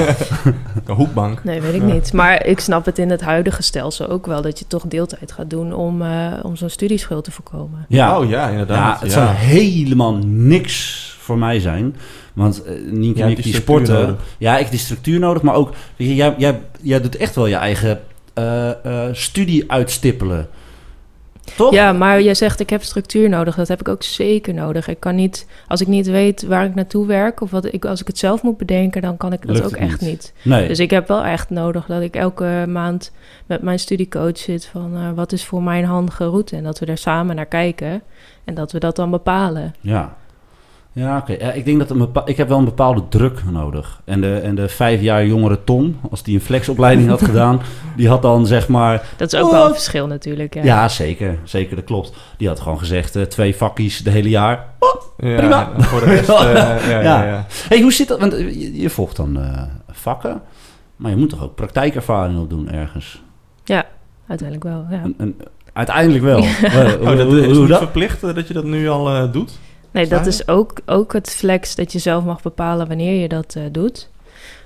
[0.85, 1.45] Een hoekbank.
[1.45, 2.13] Nee, weet ik niet.
[2.13, 4.43] Maar ik snap het in het huidige stelsel ook wel...
[4.43, 7.85] dat je toch deeltijd gaat doen om, eh, om zo'n studieschuld te voorkomen.
[7.89, 8.19] ja.
[8.21, 8.99] Oh ja, inderdaad.
[8.99, 11.97] Ja, het zou helemaal niks voor mij zijn.
[12.35, 13.95] Want uh, Nienke Ja, en ik die sporten.
[13.95, 14.17] nodig.
[14.39, 15.43] Ja, ik heb die structuur nodig.
[15.43, 18.01] Maar ook, jij, jij, jij doet echt wel je eigen
[19.13, 20.49] studie uitstippelen.
[21.57, 21.73] Toch?
[21.73, 23.55] Ja, maar jij zegt ik heb structuur nodig.
[23.55, 24.89] Dat heb ik ook zeker nodig.
[24.89, 27.41] Ik kan niet, als ik niet weet waar ik naartoe werk...
[27.41, 29.77] of wat ik, als ik het zelf moet bedenken, dan kan ik dat Lukt ook
[29.77, 30.11] echt niet.
[30.11, 30.33] niet.
[30.43, 30.69] Nee.
[30.69, 33.13] Dus ik heb wel echt nodig dat ik elke maand
[33.47, 34.67] met mijn studiecoach zit...
[34.67, 36.57] van eh, wat is voor mij een handige route...
[36.57, 38.03] en dat we er samen naar kijken
[38.45, 39.75] en dat we dat dan bepalen.
[39.81, 40.17] Ja.
[40.99, 41.33] Ja, oké.
[41.33, 44.01] Ja, ik denk dat een ik heb wel een bepaalde druk nodig.
[44.05, 47.61] En de, en de vijf jaar jongere Tom, als die een flexopleiding had gedaan,
[47.97, 49.53] die had dan zeg maar Dat is ook Oh.
[49.53, 50.55] wel een verschil natuurlijk.
[50.55, 50.65] Ja.
[50.65, 51.39] Ja, zeker.
[51.45, 52.13] Zeker, dat klopt.
[52.37, 54.67] Die had gewoon gezegd, eh, twee vakkies de hele jaar.
[55.17, 55.71] Ja, Prima.
[55.79, 57.25] Voor de rest, eh, ja, ja, Ja.
[57.25, 57.47] ja.
[57.69, 58.21] hey, hoe zit dat?
[58.21, 60.43] Want eh, je, je volgt dan eh, vakken,
[60.97, 63.23] maar je moet toch ook praktijkervaring opdoen ergens?
[64.27, 65.03] Uiteindelijk wel, ja.
[65.03, 65.37] En, en,
[65.73, 66.39] uiteindelijk wel.
[67.01, 67.79] Oh, dat hoe, is hoe niet dat?
[67.79, 69.59] verplicht dat je dat nu al eh, doet?
[69.91, 70.41] Nee, Zijn dat er?
[70.41, 74.09] is ook, ook het flex dat je zelf mag bepalen wanneer je dat eh, doet.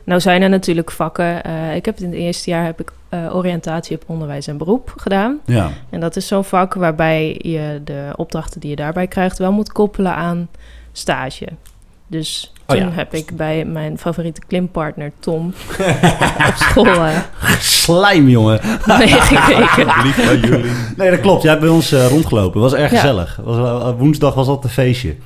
[0.04, 1.44] Nou zijn er natuurlijk vakken.
[1.44, 4.92] eh, ik heb in het eerste jaar heb ik eh, oriëntatie op onderwijs en beroep
[4.96, 5.38] gedaan.
[5.44, 9.52] Ja, En dat is zo'n vak waarbij je de opdrachten die je daarbij krijgt wel
[9.52, 10.48] moet koppelen aan
[10.92, 11.46] stage.
[12.12, 12.92] Dus Oh toen ja.
[12.94, 15.46] heb ik bij mijn favoriete klimpartner Tom
[16.48, 17.18] op school eh
[17.60, 18.60] slijm jongen.
[18.86, 19.86] meegekeken.
[20.02, 20.70] Lief van jullie.
[20.96, 21.42] Nee, dat klopt.
[21.42, 22.60] Jij hebt bij ons eh, rondgelopen.
[22.62, 22.96] Het was erg Ja.
[22.98, 23.38] gezellig.
[23.44, 25.16] Was, eh, woensdag was altijd een feestje.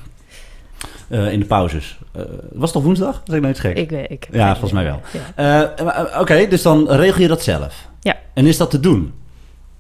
[1.09, 1.99] eh, in de pauzes.
[2.13, 2.23] Eh,
[2.53, 3.23] was het toch woensdag?
[3.25, 3.77] Was ik nou iets gek?
[3.77, 5.01] Ik weet, ik Ja, volgens mij wel.
[5.37, 5.75] Ja.
[6.21, 7.89] Oké, dus dan regel je dat zelf.
[8.01, 8.17] Ja.
[8.35, 9.13] En is dat te doen?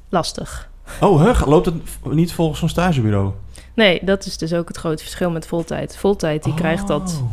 [0.09, 0.69] Lastig.
[1.01, 1.75] Oh, huh, loopt het
[2.11, 3.31] niet volgens zo'n stagebureau?
[3.77, 5.97] Nee, dat is dus ook het grote verschil met voltijd.
[5.97, 7.31] Voltijd, die krijgt dat Oh.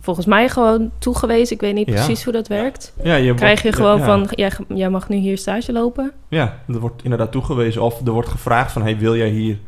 [0.00, 1.54] volgens mij gewoon toegewezen.
[1.54, 1.94] Ik weet niet Ja.
[1.94, 2.92] precies hoe dat werkt.
[3.02, 6.12] Ja, je Krijg je gewoon ja, van, jij, jij mag nu hier stage lopen.
[6.28, 7.82] Ja, er wordt inderdaad toegewezen.
[7.82, 9.58] Of er wordt gevraagd van, hey, wil jij hier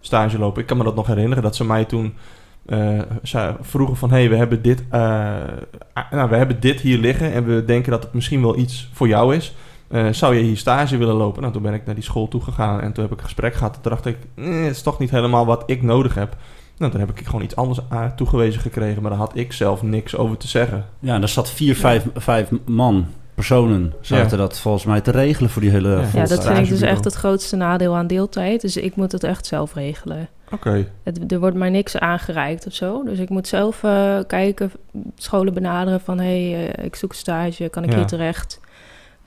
[0.00, 0.60] stage lopen?
[0.60, 2.14] Ik kan me dat nog herinneren, dat ze mij toen
[3.22, 4.10] zei- vroegen van...
[4.10, 5.00] hey, we hebben dit, eh,
[6.10, 9.08] nou, we hebben dit hier liggen en we denken dat het misschien wel iets voor
[9.08, 9.54] jou is.
[9.88, 11.40] Eh, zou je hier stage willen lopen?
[11.40, 13.76] Nou, toen ben ik naar die school toegegaan en toen heb ik een gesprek gehad.
[13.76, 16.36] En toen dacht ik, eh, het is toch niet helemaal wat ik nodig heb.
[16.78, 19.82] Nou, dan heb ik gewoon iets anders aan toegewezen gekregen, maar daar had ik zelf
[19.82, 20.84] niks over te zeggen.
[20.98, 25.50] Ja, en daar zat vier, vijf, vijf man, personen, zaten dat volgens mij te regelen
[25.50, 26.08] voor die hele Ja.
[26.12, 28.60] Ja, dat vind ik dus echt het grootste nadeel aan deeltijd.
[28.60, 30.28] Dus ik moet het echt zelf regelen.
[30.50, 30.86] Oké,
[31.28, 33.02] er wordt mij niks aangereikt of zo.
[33.04, 34.72] Dus ik moet zelf eh, kijken,
[35.16, 36.18] scholen benaderen van...
[36.18, 37.96] hé, hey, eh, ik zoek stage, kan ik Ja.
[37.96, 38.60] hier terecht?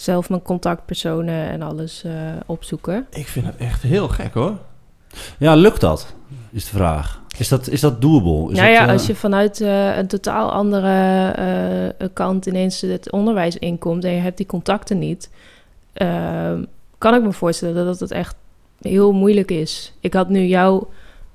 [0.02, 2.12] Zelf mijn contactpersonen en alles eh,
[2.46, 3.08] opzoeken.
[3.12, 4.58] ik vind het echt heel gek hoor.
[5.38, 6.14] Ja, lukt dat?
[6.52, 7.22] Is de vraag.
[7.38, 8.52] Is dat, is dat doable?
[8.52, 11.28] Is nou dat, ja, eh, als je vanuit eh, een totaal andere
[11.98, 14.04] eh, kant ineens het onderwijs inkomt...
[14.04, 15.30] en je hebt die contacten niet...
[15.94, 16.54] eh,
[16.98, 18.36] kan ik me voorstellen dat het echt
[18.82, 19.94] heel moeilijk is.
[20.00, 20.84] Ik had nu jou,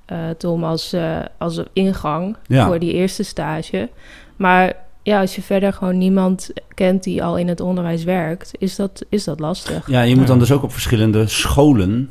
[0.05, 2.65] eh, Tom, als, eh, als ingang Ja.
[2.65, 3.89] voor die eerste stage.
[4.35, 8.51] Maar ja, als je verder gewoon niemand kent die al in het onderwijs werkt...
[8.57, 9.89] is dat, is dat lastig.
[9.89, 12.09] Ja, je moet dan dus ook op verschillende scholen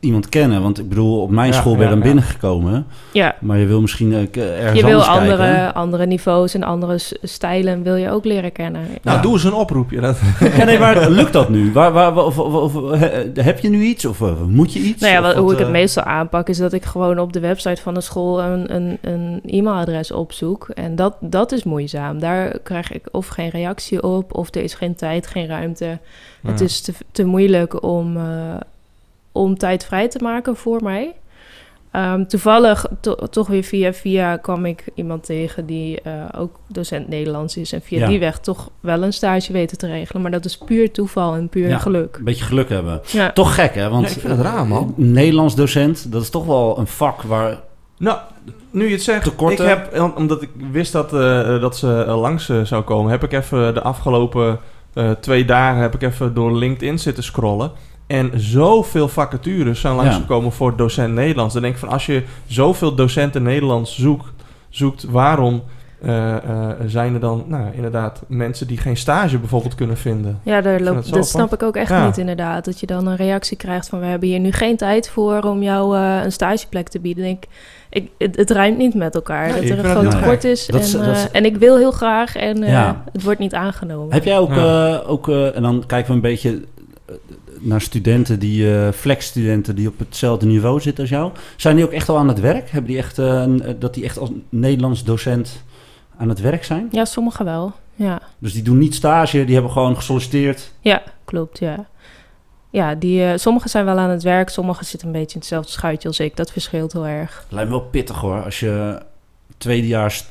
[0.00, 0.62] iemand kennen.
[0.62, 2.00] Want ik bedoel, op mijn Ja, school ben ja, ja.
[2.00, 2.86] binnengekomen.
[3.12, 4.18] Ja, Maar je wil misschien eh,
[4.60, 5.74] ergens je wil anders andere, kijken.
[5.74, 8.82] andere niveaus en andere stijlen wil je ook leren kennen.
[9.02, 9.22] Nou, Ja.
[9.22, 10.00] doe eens een oproepje.
[10.00, 10.18] Dat,
[10.56, 11.72] Ja, nee, maar lukt dat nu?
[11.72, 14.04] Waar, waar, of, of- of- he- heb je nu iets?
[14.04, 15.00] Of eh, moet je iets?
[15.00, 17.40] Nou ja, wat, hoe ik het eh, meestal aanpak is dat ik gewoon op de
[17.40, 20.68] website van de school een, een, een e-mailadres opzoek.
[20.74, 22.18] En dat, dat is moeizaam.
[22.18, 25.98] Daar krijg ik of geen reactie op, of er is geen tijd, geen ruimte.
[26.42, 28.22] Het is te, te moeilijk om, eh,
[29.38, 31.14] om tijd vrij te maken voor mij.
[31.90, 37.08] Ehm, toevallig, to- toch weer via via, kwam ik iemand tegen die eh, ook docent
[37.08, 37.72] Nederlands is.
[37.72, 38.06] En via Ja.
[38.06, 40.22] die weg toch wel een stage weten te regelen.
[40.22, 41.78] Maar dat is puur toeval en puur Ja.
[41.78, 42.16] geluk.
[42.16, 43.00] Een beetje geluk hebben.
[43.06, 43.32] Ja.
[43.32, 43.88] Toch gek, hè?
[43.88, 44.92] Want Ja, ik vind het raar, man.
[44.96, 47.56] Nederlands docent, dat is toch wel een vak waar...
[47.98, 48.18] Nou,
[48.70, 49.64] nu je het zegt, Tekorten?
[49.64, 53.24] ik heb, om- omdat ik wist dat, eh, dat ze eh, langs zou komen, heb
[53.24, 54.58] ik even de afgelopen
[54.94, 57.70] eh, twee dagen heb ik even door LinkedIn zitten scrollen.
[58.08, 61.52] En zoveel vacatures zijn langsgekomen voor docent Nederlands.
[61.52, 64.32] Dan denk ik van, als je zoveel docenten Nederlands zoekt,
[64.68, 65.62] zoekt waarom
[66.02, 70.38] eh, eh, zijn er dan nou, inderdaad mensen die geen stage bijvoorbeeld kunnen vinden?
[70.42, 72.06] Ja, daar loopt, dat snap ik ook echt Ja.
[72.06, 72.64] niet inderdaad.
[72.64, 74.00] Dat je dan een reactie krijgt van...
[74.00, 77.24] we hebben hier nu geen tijd voor om jou eh, een stageplek te bieden.
[77.24, 77.46] Ik,
[77.90, 79.44] ik, het, het rijmt niet met elkaar.
[79.46, 80.66] Nee, dat ik er een groot tekort is.
[80.66, 83.02] Dat en, is- dat is- en ik wil heel graag en eh, Ja.
[83.12, 84.12] het wordt niet aangenomen.
[84.14, 84.96] Heb jij ook, Ja.
[85.06, 86.62] ook en dan kijken we een beetje
[87.60, 91.32] naar studenten die, eh flexstudenten die op hetzelfde niveau zitten als jou.
[91.56, 92.70] Zijn die ook echt al aan het werk?
[92.70, 95.62] Hebben die echt, eh, eh, dat die echt als Nederlands docent
[96.18, 96.88] aan het werk zijn?
[96.90, 97.72] Ja, sommigen wel.
[97.94, 100.72] Ja, Dus die doen niet stage, die hebben gewoon gesolliciteerd.
[100.80, 101.86] ja klopt, ja.
[102.70, 104.48] Ja, die, sommigen zijn wel aan het werk.
[104.48, 106.36] Sommigen zitten een beetje in hetzelfde schuitje als ik.
[106.36, 107.46] Dat verschilt heel erg.
[107.48, 109.02] Lijkt me wel pittig hoor, als je
[109.58, 110.24] tweedejaars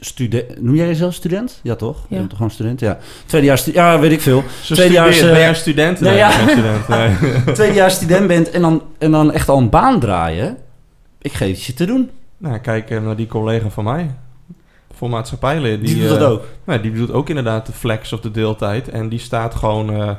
[0.00, 0.60] student...
[0.62, 1.60] Noem jij jezelf student?
[1.62, 1.96] Ja toch?
[1.96, 2.16] Je Ja.
[2.16, 2.80] bent toch gewoon student?
[2.80, 2.98] Ja.
[3.26, 3.64] Tweedejaars...
[3.64, 4.44] Ja, weet ik veel.
[4.62, 6.00] Zo Tweedejaars, studeert, ben eh, jij een student?
[6.00, 6.30] nee, Nee, ja.
[6.30, 6.88] student.
[6.88, 7.54] Nee.
[7.54, 10.56] Tweedejaars student bent en dan, en dan echt al een baan draaien.
[11.22, 12.10] Ik geef het je te doen.
[12.36, 14.10] nou, kijk eh, naar die collega van mij.
[14.94, 15.80] Voor maatschappijleer.
[15.80, 16.44] Die, Die, doet dat eh, ook.
[16.64, 18.88] Nou, die doet ook inderdaad de flex of de deeltijd.
[18.88, 20.10] En die staat gewoon eh,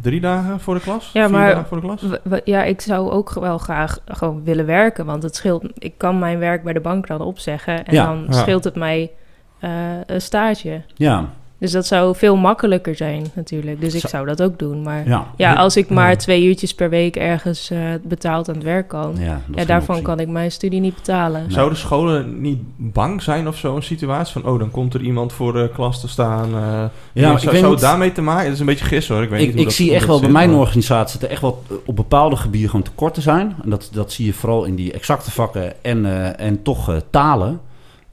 [0.00, 1.10] drie dagen voor de klas.
[1.12, 2.02] Ja, Vier maar- dagen voor de klas.
[2.44, 5.06] Ja, ik zou ook wel graag gewoon willen werken.
[5.06, 5.64] Want het scheelt.
[5.74, 7.84] Ik kan mijn werk bij de bank dan opzeggen.
[7.84, 8.32] En Ja, dan ja.
[8.32, 9.10] scheelt het mij
[9.58, 9.70] eh,
[10.06, 10.82] een stage.
[10.94, 11.28] Ja,
[11.62, 13.80] Dus dat zou veel makkelijker zijn, natuurlijk.
[13.80, 14.82] Dus ik Zo- zou dat ook doen.
[14.82, 15.26] Maar ja.
[15.36, 19.14] ja, als ik maar twee uurtjes per week ergens eh, betaald aan het werk kan.
[19.18, 20.06] Ja, dat daarvan optie.
[20.08, 21.40] kan ik mijn studie niet betalen.
[21.42, 21.50] Nee.
[21.50, 23.76] Zouden scholen niet bang zijn of zo?
[23.76, 26.44] Een situatie van, oh, dan komt er iemand voor de klas te staan.
[26.54, 28.44] eh Ja, ik zou, weet zou niet- het daarmee te maken?
[28.44, 29.22] Het is een beetje gis hoor.
[29.22, 30.58] Ik, weet Ik, niet hoe ik dat- zie hoe echt dat wel bij mijn maar-
[30.58, 33.56] organisatie dat er echt wel op bepaalde gebieden gewoon tekorten zijn.
[33.64, 36.96] En dat, dat zie je vooral in die exacte vakken en, eh, en toch eh,
[37.10, 37.60] talen.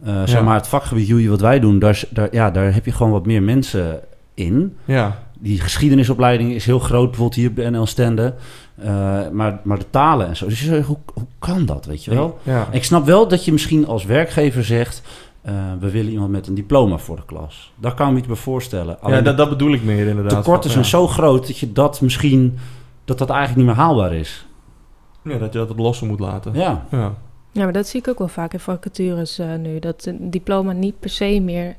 [0.04, 0.42] Eh, Zeg Ja.
[0.42, 3.26] maar het vakgebied Joey, wat wij doen, daar, daar, ja, daar heb je gewoon wat
[3.26, 4.00] meer mensen
[4.34, 4.78] in.
[4.86, 8.34] Ja, Die geschiedenisopleiding is heel groot, bijvoorbeeld hier de NL Stende.
[8.76, 8.90] Eh,
[9.32, 10.46] maar, maar de talen en zo.
[10.48, 12.40] Dus je zegt, hoe, hoe kan dat, weet je wel?
[12.44, 12.68] ja.
[12.72, 15.02] Ik snap wel dat je misschien als werkgever zegt...
[15.42, 17.74] eh, we willen iemand met een diploma voor de klas.
[17.76, 18.98] Daar kan ik me iets bij voorstellen.
[19.08, 20.44] ja dat, dat bedoel ik meer de inderdaad.
[20.44, 20.90] tekorten zijn ja.
[20.90, 22.58] zo groot dat je dat misschien...
[23.06, 24.46] dat dat eigenlijk niet meer haalbaar is.
[25.24, 26.54] Ja, dat je dat op lossen moet laten.
[26.54, 27.14] Ja, Ja.
[27.52, 29.80] Ja, maar dat zie ik ook wel vaak in vacatures eh, nu.
[29.80, 31.76] Dat een diploma niet per se meer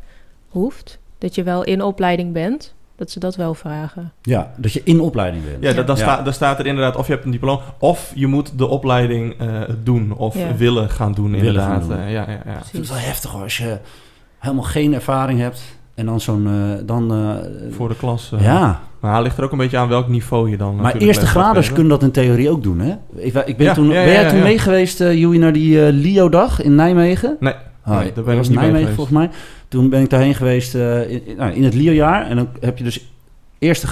[0.49, 0.99] hoeft.
[1.19, 2.75] Dat je wel in opleiding bent.
[2.97, 4.13] Dat ze dat wel vragen.
[4.23, 5.63] Ja, dat je in opleiding bent.
[5.63, 6.03] Ja, dat, dan, Ja.
[6.03, 7.61] Sta, dan staat er inderdaad of je hebt een diploma...
[7.79, 10.55] of je moet de opleiding eh, doen of Ja.
[10.57, 11.81] willen gaan doen Willen inderdaad.
[11.81, 11.99] gaan doen.
[11.99, 12.53] Eh, ja, ja, ja.
[12.53, 12.89] Het Precies.
[12.89, 13.79] wel heftig hoor, als je
[14.39, 15.63] helemaal geen ervaring hebt
[15.95, 16.47] en dan zo'n...
[16.47, 18.33] eh, dan, eh, Voor de klas.
[18.39, 20.77] ja, Maar het ligt er ook een beetje aan welk niveau je dan...
[20.77, 22.95] maar eerste graders kunnen dat in theorie ook doen, hè?
[23.17, 25.53] Ik, ik ben Ja, toen, ja, ja, ben jij toen mee geweest, eh Joey, naar
[25.53, 27.37] die eh, Lio-dag in Nijmegen?
[27.41, 28.95] Nee, Ah, nee, daar ben ik was niet Nijmegen geweest.
[28.97, 29.31] volgens mij.
[29.69, 32.27] Toen ben ik daarheen geweest eh, in, nou, in het Lio-jaar.
[32.27, 33.11] En dan heb je dus
[33.59, 33.87] eerste,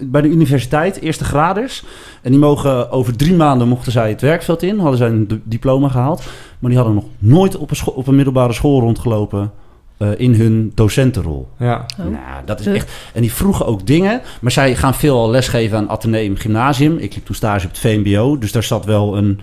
[0.00, 1.84] bij de universiteit eerste graders.
[2.22, 4.78] En die mogen over drie maanden mochten zij het werkveld in.
[4.78, 6.22] Hadden zij een diploma gehaald.
[6.58, 9.50] Maar die hadden nog nooit op een, op een middelbare school rondgelopen
[9.98, 11.48] eh, in hun docentenrol.
[11.58, 11.86] Ja.
[12.00, 12.04] Oh.
[12.04, 12.90] Nou, dat is echt.
[13.14, 14.20] En die vroegen ook dingen.
[14.40, 16.98] Maar zij gaan veel al lesgeven aan Atheneum Gymnasium.
[16.98, 18.38] Ik liep toen stage op het VMBO.
[18.38, 19.38] Dus daar zat wel een, een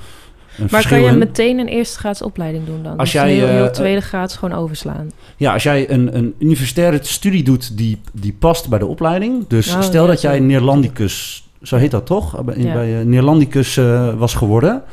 [0.58, 2.98] Maar verschil kan je meteen een eerste graads opleiding doen dan?
[2.98, 5.12] Als dus jij, heel, heel eh, tweede graads gewoon overslaan.
[5.38, 9.48] Ja, als jij een, een universitaire studie doet die, die past bij de opleiding.
[9.48, 10.40] Dus Oh, stel ja, dat jij.
[10.40, 12.44] Neerlandicus, zo heet dat toch?
[12.44, 12.74] Bij, Ja.
[12.74, 14.84] bij eh, Neerlandicus eh, was geworden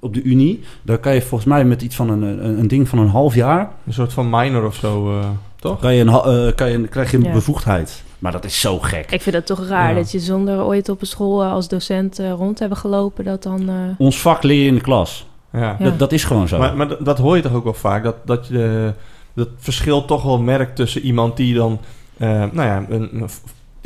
[0.00, 0.62] op de Unie.
[0.82, 3.34] Dan kan je volgens mij met iets van een, een, een ding van een half
[3.34, 3.70] jaar.
[3.86, 5.26] Een soort van minor of zo, eh,
[5.60, 5.80] toch?
[5.80, 7.32] Kan je een, eh, kan je, krijg je een Ja.
[7.32, 8.02] bevoegdheid.
[8.18, 9.10] Maar dat is zo gek.
[9.10, 9.94] Ik vind dat toch raar Ja.
[9.94, 13.24] dat je zonder ooit op een school eh, als docent eh, rond te hebben gelopen,
[13.24, 13.68] dat dan...
[13.68, 15.26] eh, Ons vak leer je in de klas.
[15.52, 15.60] Ja.
[15.78, 15.84] Ja.
[15.84, 16.58] Dat, dat is gewoon zo.
[16.58, 18.92] Maar, maar dat- dat hoor je toch ook wel vaak, dat, dat je
[19.34, 21.78] dat verschil toch wel merkt tussen iemand die dan,
[22.16, 23.28] eh, nou ja, een, een-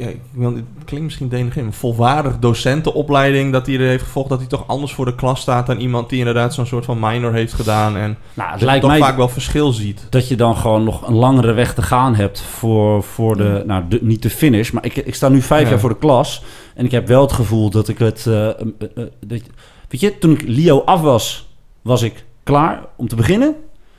[0.03, 4.29] ja, ik wil, het klinkt misschien denigrerend, een volwaardig docentenopleiding, dat hij er heeft gevolgd,
[4.29, 6.99] dat hij toch anders voor de klas staat dan iemand die inderdaad zo'n soort van
[7.01, 10.07] minor heeft gedaan en nou, het lijkt toch mij vaak wel verschil ziet.
[10.11, 13.85] dat je dan gewoon nog een langere weg te gaan hebt voor, voor de, nou,
[13.88, 14.71] de, niet de finish.
[14.71, 15.69] Maar ik, ik sta nu vijf Ja.
[15.71, 16.43] jaar voor de klas.
[16.75, 18.27] En ik heb wel het gevoel dat ik het...
[18.27, 18.55] eh, eh,
[18.95, 19.41] eh, dat,
[19.88, 21.49] weet je, toen ik Lio af was,
[21.83, 23.55] was ik klaar om te beginnen.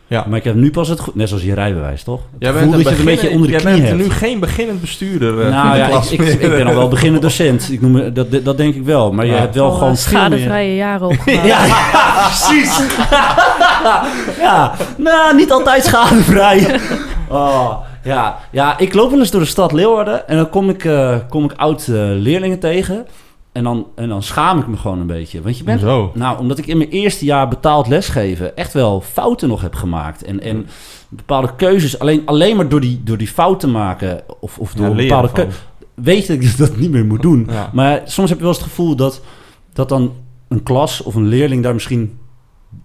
[0.07, 0.25] Ja.
[0.27, 1.15] Maar ik heb nu pas het goed...
[1.15, 2.19] Net zoals je rijbewijs, toch?
[2.19, 4.01] Het Jij bent, dat je het een beetje onder de jij knie bent hebt.
[4.01, 7.71] nu geen beginnend bestuurder eh, nou ja, ik, ik, ik ben al wel beginnend docent.
[7.71, 9.11] Ik noem, dat, dat denk ik wel.
[9.11, 11.45] Maar je hebt wel al, gewoon schadevrije jaren opgebouwd.
[11.53, 12.81] Ja, ja, precies.
[14.45, 16.65] ja, nou, niet altijd schadevrij.
[17.29, 18.39] Oh, ja.
[18.51, 21.43] ja, ik loop wel eens door de stad Leeuwarden en dan kom ik, eh, kom
[21.43, 23.05] ik oud-leerlingen tegen.
[23.53, 25.41] En dan, en dan schaam ik me gewoon een beetje.
[25.41, 26.11] Want je bent, Zo.
[26.13, 30.23] nou, omdat ik in mijn eerste jaar betaald lesgeven echt wel fouten nog heb gemaakt.
[30.23, 30.67] En, en
[31.09, 34.95] bepaalde keuzes, alleen, alleen maar door die, door die fouten maken of, of door Ja,
[34.95, 35.61] bepaalde keuzes,
[35.93, 37.47] weet ik dat ik dat niet meer moet doen.
[37.49, 37.69] Ja.
[37.73, 39.21] Maar soms heb je wel eens het gevoel dat,
[39.73, 40.13] dat dan
[40.47, 42.17] een klas of een leerling daar misschien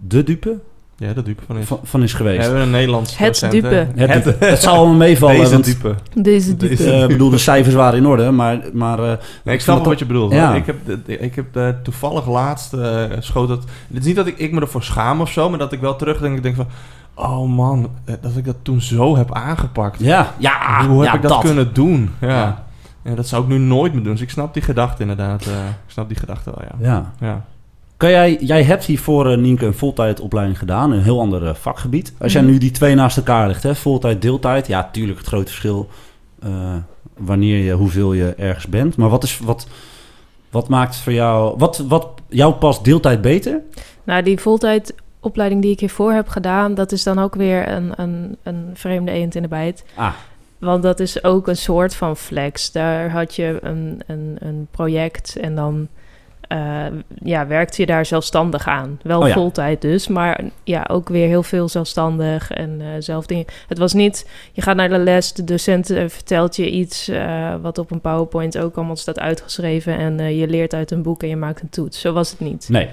[0.07, 0.61] de dupe
[1.01, 1.67] Ja, dat dupe van is.
[1.67, 2.43] van, van is We geweest.
[2.43, 3.87] hebben een Nederlands Het docent, dupe.
[3.95, 4.45] Het, dupe.
[4.45, 5.37] het zal allemaal meevallen.
[5.37, 5.95] Deze want, dupe.
[6.15, 6.85] Deze type.
[6.93, 8.61] eh, Ik bedoel, de cijfers waren in orde, maar...
[8.73, 10.33] maar eh, Nee, ik snap wel wat je bedoelt.
[10.33, 10.55] Ja.
[10.55, 13.63] Ik heb, ik heb toevallig laatst eh schoot het.
[13.89, 15.97] Het is niet dat ik, ik me ervoor schaam of zo, maar dat ik wel
[15.97, 16.37] terugdenk.
[16.37, 16.67] Ik denk van,
[17.15, 20.01] oh man, dat ik dat toen zo heb aangepakt.
[20.01, 22.11] Ja, ja, Hoe heb ja, ik dat, kunnen doen?
[22.21, 22.29] Ja.
[22.29, 22.65] Ja.
[23.05, 23.15] Ja.
[23.15, 24.13] dat zou ik nu nooit meer doen.
[24.13, 25.43] Dus ik snap die gedachte inderdaad.
[25.47, 27.13] eh, ik snap die gedachte wel, ja.
[27.21, 27.45] Ja.
[27.99, 32.13] Kan jij, jij hebt hiervoor, eh, Nienke, een voltijdopleiding gedaan, een heel ander eh, vakgebied.
[32.19, 32.51] Als jij Mhm.
[32.51, 35.89] nu die twee naast elkaar legt, hè, voltijd, deeltijd, ja, tuurlijk het grote verschil
[36.43, 36.75] eh,
[37.17, 38.97] wanneer je, hoeveel je ergens bent.
[38.97, 39.67] Maar wat is, wat,
[40.51, 43.61] wat maakt voor jou, wat, wat jou past deeltijd beter?
[44.05, 48.37] Nou, die voltijdopleiding die ik hiervoor heb gedaan, dat is dan ook weer een, een,
[48.43, 49.85] een vreemde eend in de bijt.
[49.95, 50.13] Ah,
[50.59, 52.73] Want dat is ook een soort van flex.
[52.73, 55.89] Daar had je een, een, een project en dan
[56.49, 56.87] eh,
[57.23, 59.01] ja, werkte je daar zelfstandig aan.
[59.03, 59.35] Wel Oh ja.
[59.35, 63.45] voltijd dus, maar ja, ook weer heel veel zelfstandig en eh zelf dingen.
[63.69, 67.11] Het was niet, je gaat naar de les, de docent eh, vertelt je iets
[67.63, 71.29] wat op een PowerPoint ook allemaal staat uitgeschreven en je leert uit een boek en
[71.29, 72.01] je maakt een toets.
[72.01, 72.69] Zo was het niet.
[72.69, 72.89] nee.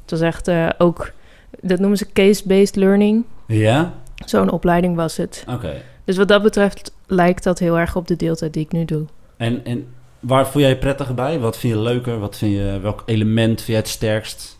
[0.00, 1.12] Het was echt ook,
[1.60, 3.24] dat noemen ze case-based learning.
[3.46, 3.92] Ja?
[4.24, 5.44] Zo'n opleiding was het.
[5.48, 5.72] Oké.
[6.04, 9.04] Dus wat dat betreft lijkt dat heel erg op de deeltijd die ik nu doe.
[9.36, 9.86] En, en
[10.26, 11.38] waar voel jij je prettiger bij?
[11.40, 12.18] Wat vind je leuker?
[12.18, 14.58] Wat vind je, welk element vind jij het sterkst?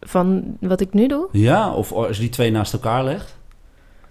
[0.00, 1.28] Van wat ik nu doe?
[1.32, 3.36] Ja, of als je die twee naast elkaar legt?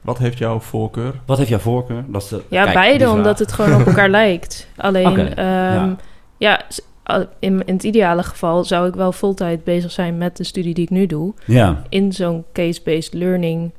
[0.01, 1.13] Wat heeft jouw voorkeur?
[1.25, 2.03] Wat heeft jouw voorkeur?
[2.07, 4.67] Dat is de, Ja, Kijk, beide, omdat het gewoon op elkaar lijkt.
[4.77, 5.95] Alleen, ehm, ja.
[6.37, 6.61] ja,
[7.03, 10.73] al- in, in het ideale geval zou ik wel voltijd bezig zijn met de studie
[10.73, 11.33] die ik nu doe.
[11.45, 13.71] Ja, In zo'n case-based learning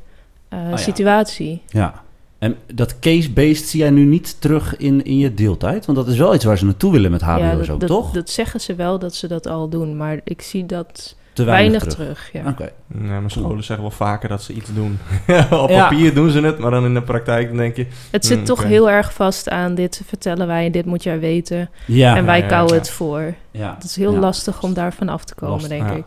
[0.48, 0.76] eh, ja.
[0.76, 1.62] situatie.
[1.66, 2.02] ja.
[2.42, 5.86] En dat case-based zie jij nu niet terug in, in je deeltijd?
[5.86, 7.88] Want dat is wel iets waar ze naartoe willen met HBO's ja, ook, dat, dat,
[7.88, 8.10] toch?
[8.10, 11.84] dat zeggen ze wel dat ze dat al doen, maar ik zie dat Te weinig,
[11.84, 12.30] terug.
[12.32, 12.48] ja.
[12.48, 12.72] Oké.
[12.86, 14.98] Nee, maar scholen zeggen wel vaker dat ze iets doen.
[15.50, 15.88] Op Ja.
[15.88, 17.86] papier doen ze het, maar dan in de praktijk dan denk je...
[18.10, 21.20] Het zit Hmm, toch heel erg vast aan dit vertellen wij en dit moet jij
[21.20, 21.70] weten.
[21.86, 22.78] Ja, en wij ja, ja, kouwen ja.
[22.78, 23.34] het voor.
[23.54, 23.74] Ja.
[23.74, 24.18] Het is heel Ja.
[24.18, 25.94] lastig om daar vanaf te komen, Lastig, denk ja.
[25.94, 26.04] ik.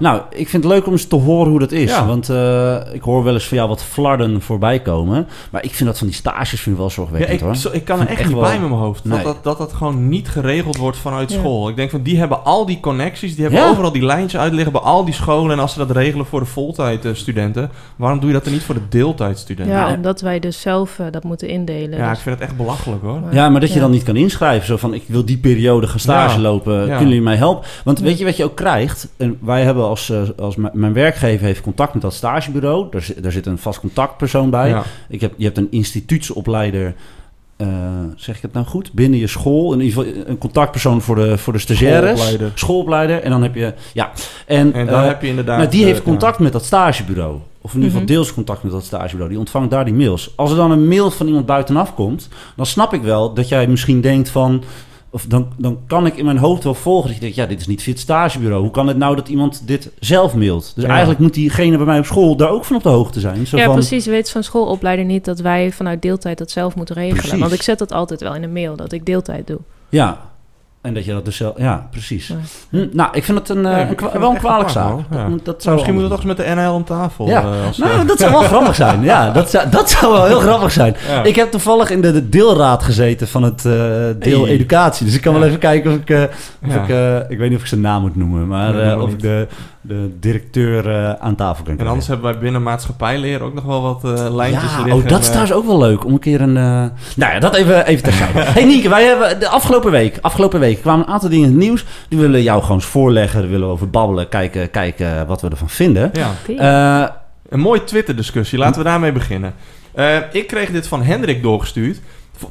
[0.00, 1.90] Nou, ik vind het leuk om eens te horen hoe dat is.
[1.90, 2.06] Ja.
[2.06, 5.26] Want eh, ik hoor wel eens van jou wat flarden voorbij komen.
[5.50, 7.56] Maar ik vind dat van die stages vind ik wel Ja, zorgwekkend ik, hoor.
[7.56, 9.04] zo- ik kan er echt ik niet wel- bij met mijn hoofd.
[9.04, 9.16] Nee.
[9.22, 11.38] Dat, dat, dat dat gewoon niet geregeld wordt vanuit Ja.
[11.38, 11.68] school.
[11.68, 13.68] Ik denk van, die hebben al die connecties, die hebben Ja.
[13.70, 15.52] overal die lijntjes uitliggen bij al die scholen.
[15.52, 18.74] En als ze dat regelen voor de voltijdstudenten, waarom doe je dat er niet voor
[18.74, 19.74] de deeltijdstudenten?
[19.74, 21.98] Ja, Ja, omdat wij dus zelf eh, dat moeten indelen.
[22.00, 23.20] ik dus- vind het echt belachelijk hoor.
[23.20, 23.80] maar- Ja, maar dat je ja.
[23.80, 24.66] dan niet kan inschrijven.
[24.66, 26.40] Zo van, ik wil die periode gaan stage Ja.
[26.42, 26.83] lopen.
[26.86, 26.96] Ja.
[26.96, 27.66] Kunnen jullie mij helpen?
[27.84, 29.08] Want weet je wat je ook krijgt?
[29.16, 32.86] En wij hebben als, eh, als mijn werkgever heeft contact met dat stagebureau.
[32.90, 34.68] Daar, zit- daar zit een vast contactpersoon bij.
[34.68, 34.82] Ja.
[35.08, 36.94] Ik heb, je hebt een instituutsopleider.
[37.56, 37.68] eh,
[38.16, 38.92] zeg ik het nou goed?
[38.92, 39.72] Binnen je school.
[39.72, 42.10] In ieder geval een contactpersoon voor de, voor de stagiaires.
[42.20, 42.58] Schoolopleider.
[42.58, 43.22] Schoolopleider.
[43.22, 43.72] En dan heb je...
[43.92, 44.10] Ja.
[44.46, 45.58] En, En dan eh, heb je inderdaad...
[45.58, 46.04] nou, die eh, heeft ja.
[46.04, 47.36] contact met dat stagebureau.
[47.60, 48.12] Of in ieder geval Mhm.
[48.12, 49.28] deels contact met dat stagebureau.
[49.28, 50.32] Die ontvangt daar die mails.
[50.36, 52.28] Als er dan een mail van iemand buitenaf komt...
[52.56, 54.62] dan snap ik wel dat jij misschien denkt van...
[55.14, 57.36] Of dan, dan kan ik in mijn hoofd wel volgen dat je denkt...
[57.36, 58.62] ja, dit is niet fit stagebureau.
[58.62, 60.72] Hoe kan het nou dat iemand dit zelf mailt?
[60.74, 60.90] Dus Ja.
[60.90, 62.36] eigenlijk moet diegene bij mij op school...
[62.36, 63.46] daar ook van op de hoogte zijn.
[63.46, 64.06] Zo ja, van, precies.
[64.06, 67.20] Weet van schoolopleider niet dat wij vanuit deeltijd dat zelf moeten regelen.
[67.20, 67.38] Precies.
[67.38, 69.58] Want ik zet dat altijd wel in een mail, dat ik deeltijd doe.
[69.88, 70.32] Ja.
[70.84, 71.58] En dat je dat dus zelf...
[71.58, 72.26] Ja, precies.
[72.28, 72.34] Ja.
[72.70, 74.90] Hm, nou, ik vind het een, eh, Ja, een wel een kwalijk zaak.
[74.90, 77.26] Dat dat zou Nou, misschien moeten we toch eens met de NL om tafel.
[77.28, 77.42] Ja.
[77.42, 79.02] eh, als, Nou, eh, dat zou wel grappig zijn.
[79.02, 80.96] Ja, dat zou, dat zou wel heel grappig zijn.
[81.08, 81.22] ja.
[81.22, 83.72] Ik heb toevallig in de, de deelraad gezeten van het eh,
[84.18, 84.52] deel Hey.
[84.52, 85.06] educatie.
[85.06, 86.10] Dus ik kan wel even kijken of ik...
[86.10, 86.22] eh,
[86.66, 86.82] of Ja.
[86.82, 88.46] ik, eh, ik weet niet of ik zijn naam moet noemen.
[88.46, 89.20] Maar eh, of ik niet.
[89.20, 89.46] de,
[89.86, 93.82] de directeur eh, aan tafel kan En anders hebben wij binnen maatschappijleer ook nog wel
[93.82, 95.02] wat eh, lijntjes ja, liggen.
[95.02, 96.04] oh, dat is eh, trouwens ook wel leuk.
[96.04, 96.56] Om een keer een...
[96.56, 96.62] eh,
[97.16, 98.40] Nou ja, dat even, even terzijde.
[98.56, 100.18] hey Nienke, wij hebben de afgelopen week...
[100.20, 101.84] Afgelopen week kwamen een aantal dingen in het nieuws.
[102.08, 103.40] Die willen jou gewoon eens voorleggen.
[103.40, 104.28] Daar willen we over babbelen.
[104.28, 106.10] Kijken, kijken wat we ervan vinden.
[106.12, 107.02] Ja.
[107.02, 107.08] Eh,
[107.48, 108.58] Een mooie Twitter-discussie.
[108.58, 109.54] Laten we daarmee beginnen.
[109.92, 112.00] Eh, ik kreeg dit van Hendrik doorgestuurd.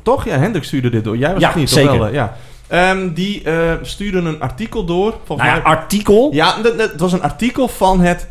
[0.04, 0.26] Toch?
[0.26, 1.18] Ja, Hendrik stuurde dit door.
[1.18, 1.90] Jij was Ja, het niet, zeker.
[1.90, 2.12] toch wel?
[2.14, 2.34] Ja.
[2.68, 5.14] Ehm, die eh, stuurde een artikel door.
[5.26, 5.76] Volgens nou ja, mij...
[5.78, 6.30] artikel.
[6.34, 8.28] Ja, het- het was een artikel van het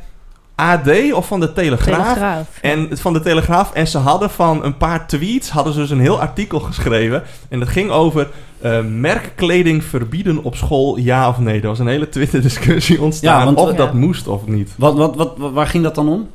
[0.54, 1.96] AD of van de Telegraaf.
[2.12, 2.46] Telegraaf.
[2.60, 3.72] En van de Telegraaf.
[3.72, 7.22] En ze hadden van een paar tweets hadden ze dus een heel artikel geschreven.
[7.48, 8.28] En dat ging over
[8.60, 11.60] eh, merkkleding verbieden op school, ja of nee.
[11.60, 13.76] Er was een hele Twitter-discussie ontstaan Ja, want- of Ja.
[13.76, 14.70] dat moest of niet.
[14.78, 16.28] Wat, wat, wat, waar ging dat dan om?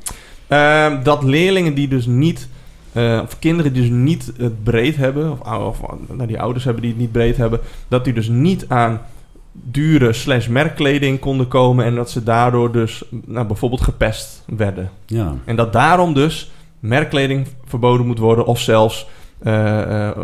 [0.48, 2.48] Ehm, dat leerlingen die dus niet,
[2.92, 6.82] eh, of kinderen die dus niet het breed hebben, of, of nou, die ouders hebben
[6.82, 9.00] die het niet breed hebben, dat die dus niet aan
[9.52, 14.90] dure slash merkkleding konden komen en dat ze daardoor dus nou, bijvoorbeeld gepest werden.
[15.06, 15.34] Ja.
[15.44, 19.17] En dat daarom dus merkkleding verboden moet worden of zelfs, eh, eh,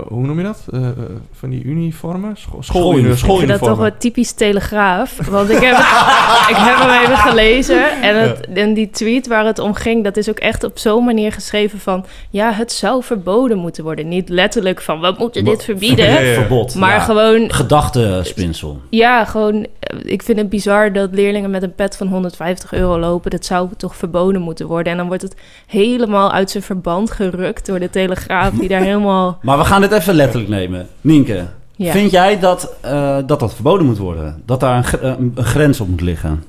[0.08, 0.64] hoe noem je dat?
[0.72, 0.94] Eh, eh,
[1.32, 2.36] van die uniformen?
[2.36, 3.34] Scho- Schooluniformen.
[3.42, 5.18] Ik vind dat toch wel typisch Telegraaf.
[5.28, 5.76] Want ik heb,
[6.52, 8.02] ik heb hem even gelezen.
[8.02, 11.04] En, het, en die tweet waar het om ging, dat is ook echt op zo'n
[11.04, 12.04] manier geschreven van...
[12.30, 14.08] Ja, het zou verboden moeten worden.
[14.08, 16.04] Niet letterlijk van, we moeten dit verbieden.
[16.14, 16.34] Ja, ja, ja.
[16.34, 16.74] Verbod.
[16.74, 17.00] Maar ja.
[17.00, 18.80] gewoon, Gedachtespinsel.
[18.90, 19.66] ja, gewoon...
[19.80, 23.30] eh, Ik vind het bizar dat leerlingen met een pet van 150 euro lopen.
[23.30, 24.92] Dat zou toch verboden moeten worden.
[24.92, 25.34] En dan wordt het
[25.66, 28.50] helemaal uit zijn verband gerukt door de Telegraaf...
[28.52, 29.02] die daar helemaal...
[29.42, 30.88] Maar we gaan dit even letterlijk nemen.
[31.00, 31.92] Nienke, Ja.
[31.92, 34.42] vind jij dat, eh, dat dat verboden moet worden?
[34.46, 36.44] Dat daar een, gr- eh, een grens op moet liggen?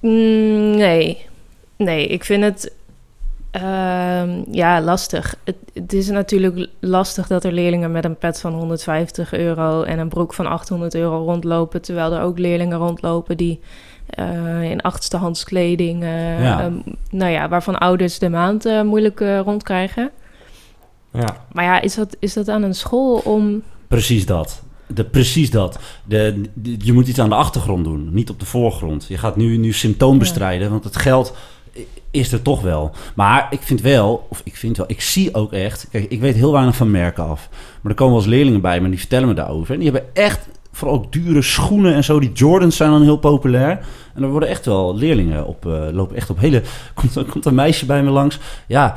[0.00, 1.26] Mm, nee.
[1.76, 2.72] Nee, ik vind het
[3.50, 5.34] ehm, ja, lastig.
[5.44, 9.98] Het, het is natuurlijk lastig dat er leerlingen met een pet van 150 euro en
[9.98, 13.60] een broek van 800 euro rondlopen, terwijl er ook leerlingen rondlopen die
[14.14, 16.60] eh, in achtstehands kleding, eh, Ja.
[16.60, 16.72] ehm,
[17.10, 20.10] nou ja, waarvan ouders de maand eh, moeilijk rondkrijgen.
[21.12, 21.36] Ja.
[21.52, 23.62] Maar ja, is dat, is dat aan een school om...
[23.88, 24.62] Precies dat.
[24.86, 25.78] De, precies dat.
[26.04, 29.04] De, de- je moet iets aan de achtergrond doen, niet op de voorgrond.
[29.08, 31.36] Je gaat nu, nu symptoom bestrijden, want het geld
[32.10, 32.90] is er toch wel.
[33.14, 35.86] Maar ik vind wel, of ik vind wel, ik zie ook echt...
[35.90, 37.48] Kijk, ik weet heel weinig van merken af.
[37.80, 39.74] Maar er komen wel eens leerlingen bij me en die vertellen me daarover.
[39.74, 42.20] En die hebben echt, vooral ook dure schoenen en zo.
[42.20, 43.78] Die Jordans zijn dan heel populair.
[44.14, 46.62] En er worden echt wel leerlingen op, eh, lopen echt op hele...
[46.94, 48.38] Komt, komt een meisje bij me langs.
[48.66, 48.96] Ja,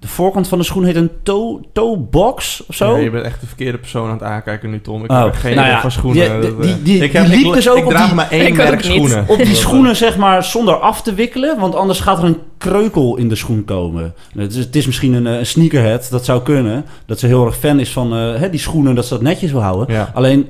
[0.00, 2.96] de voorkant van de schoen heet een toe, toe box of zo.
[2.96, 5.04] Ja, je bent echt de verkeerde persoon aan het aankijken nu, Tom.
[5.04, 6.40] Ik Oh, heb geen nou ja, van schoenen.
[6.40, 8.14] die- die- eh, die- ik, heb, die ik, liep dus ook ik op draag die-
[8.14, 9.24] maar één merk schoenen.
[9.28, 11.58] Op die schoenen, zeg maar, zonder af te wikkelen.
[11.58, 14.14] Want anders gaat er een kreukel in de schoen komen.
[14.36, 16.84] Het is, het is misschien een, eh, een sneakerhead, dat zou kunnen.
[17.06, 19.50] Dat ze heel erg fan is van eh, hè, die schoenen, dat ze dat netjes
[19.52, 19.94] wil houden.
[19.94, 20.10] Ja.
[20.14, 20.48] Alleen,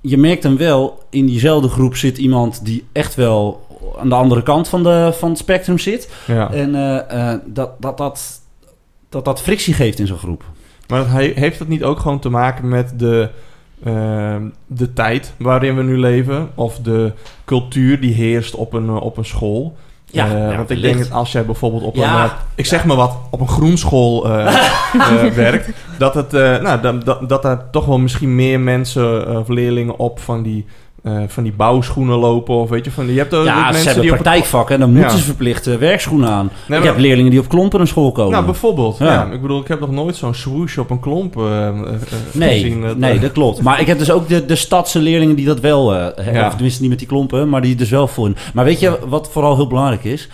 [0.00, 3.66] je merkt dan wel, in diezelfde groep zit iemand die echt wel
[4.00, 6.10] aan de andere kant van, de, van het spectrum zit.
[6.50, 6.72] En
[7.46, 8.40] dat, dat, dat,
[9.08, 10.44] dat dat frictie geeft in zo'n groep.
[10.88, 13.28] Maar dat heeft dat niet ook gewoon te maken met de,
[13.84, 16.48] ehm, de tijd waarin we nu leven?
[16.54, 17.12] Of de
[17.44, 19.76] cultuur die heerst op een, eh, op een school?
[20.10, 22.22] Ja, Eh, ja, want ik denk dat als jij bijvoorbeeld op Ja.
[22.24, 24.54] een, eh, ik zeg maar wat, op een groenschool eh,
[25.26, 29.36] eh, werkt, dat, het, eh, nou, dat, dat, dat er toch wel misschien meer mensen
[29.38, 30.66] of leerlingen op van die,
[31.08, 32.54] eh, van die bouwschoenen lopen.
[32.54, 34.80] Of weet je, van, die- je hebt ook Ja, ze mensen hebben die praktijkvakken en
[34.80, 35.16] dan moeten Ja.
[35.16, 36.50] ze verplicht werkschoenen aan.
[36.66, 38.32] Nee, ik heb leerlingen die op klompen naar school komen.
[38.32, 38.98] Nou, bijvoorbeeld.
[38.98, 39.06] Ja.
[39.12, 39.30] Ja.
[39.32, 41.74] Ik bedoel, ik heb nog nooit zo'n swoosh op een klomp eh, eh,
[42.32, 42.84] Nee, gezien.
[42.96, 43.62] Nee, dat klopt.
[43.62, 46.46] Maar ik heb dus ook de, de stadse leerlingen die dat wel hebben.
[46.46, 48.32] Of tenminste niet met die klompen, maar die dus wel voor.
[48.54, 50.28] Maar weet je wat vooral heel belangrijk is?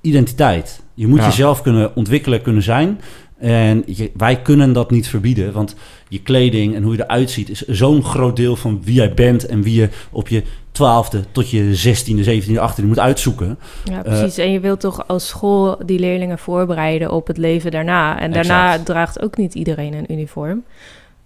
[0.00, 0.82] Identiteit.
[0.94, 3.00] Je moet jezelf kunnen ontwikkelen, kunnen zijn.
[3.40, 5.74] En je- wij kunnen dat niet verbieden, want
[6.08, 7.48] je kleding en hoe je eruit ziet...
[7.50, 11.50] is zo'n groot deel van wie jij bent en wie je op je twaalfde tot
[11.50, 13.58] je zestiende, zeventiende, achttiende moet uitzoeken.
[13.84, 14.38] Ja, precies.
[14.38, 18.20] en je wilt toch als school die leerlingen voorbereiden op het leven daarna.
[18.20, 20.62] En daarna draagt ook niet iedereen een uniform.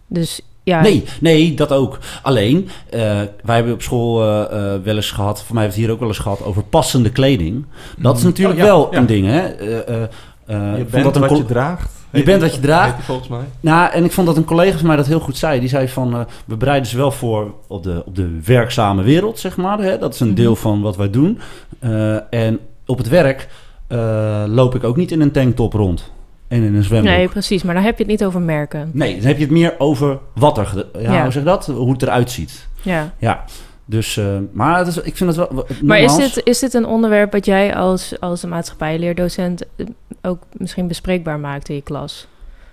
[0.06, 1.98] Dus ja, Nee, nee, dat ook.
[2.22, 3.00] Alleen, eh,
[3.44, 5.90] wij hebben op school eh, eh, wel eens gehad, voor mij hebben we het hier
[5.90, 7.64] ook wel eens gehad, over passende kleding.
[7.98, 8.28] Dat is Mm.
[8.28, 8.98] natuurlijk Oh, ja, wel ja.
[8.98, 9.40] een ding, hè?
[9.40, 10.02] Eh, eh,
[10.46, 11.90] eh, je bent dat een wat je draagt.
[12.14, 12.96] Je bent wat je draagt.
[12.96, 13.44] Die volgens mij.
[13.60, 15.60] Nou, en ik vond dat een collega van mij dat heel goed zei.
[15.60, 19.38] Die zei van, eh, we bereiden ze wel voor op de, op de werkzame wereld,
[19.38, 19.78] zeg maar.
[19.78, 19.98] Hè?
[19.98, 20.36] Dat is een Mhm.
[20.36, 21.38] deel van wat wij doen.
[21.78, 23.48] Eh, en op het werk
[23.86, 26.12] eh, loop ik ook niet in een tanktop rond.
[26.48, 27.16] En in een zwembroek.
[27.16, 27.62] nee, precies.
[27.62, 28.90] Maar dan heb je het niet over merken.
[28.92, 30.86] Nee, dan heb je het meer over wat er...
[30.92, 31.22] Ja, Ja.
[31.22, 31.66] hoe zeg je dat?
[31.66, 32.68] Hoe het eruit ziet.
[32.82, 33.12] Ja.
[33.18, 33.44] Ja,
[33.84, 34.16] dus...
[34.16, 35.66] eh, maar het is, ik vind het wel...
[35.82, 39.86] Maar is dit, is dit een onderwerp wat jij als, als een maatschappijleerdocent eh,
[40.22, 42.26] ook misschien bespreekbaar maakt in je klas?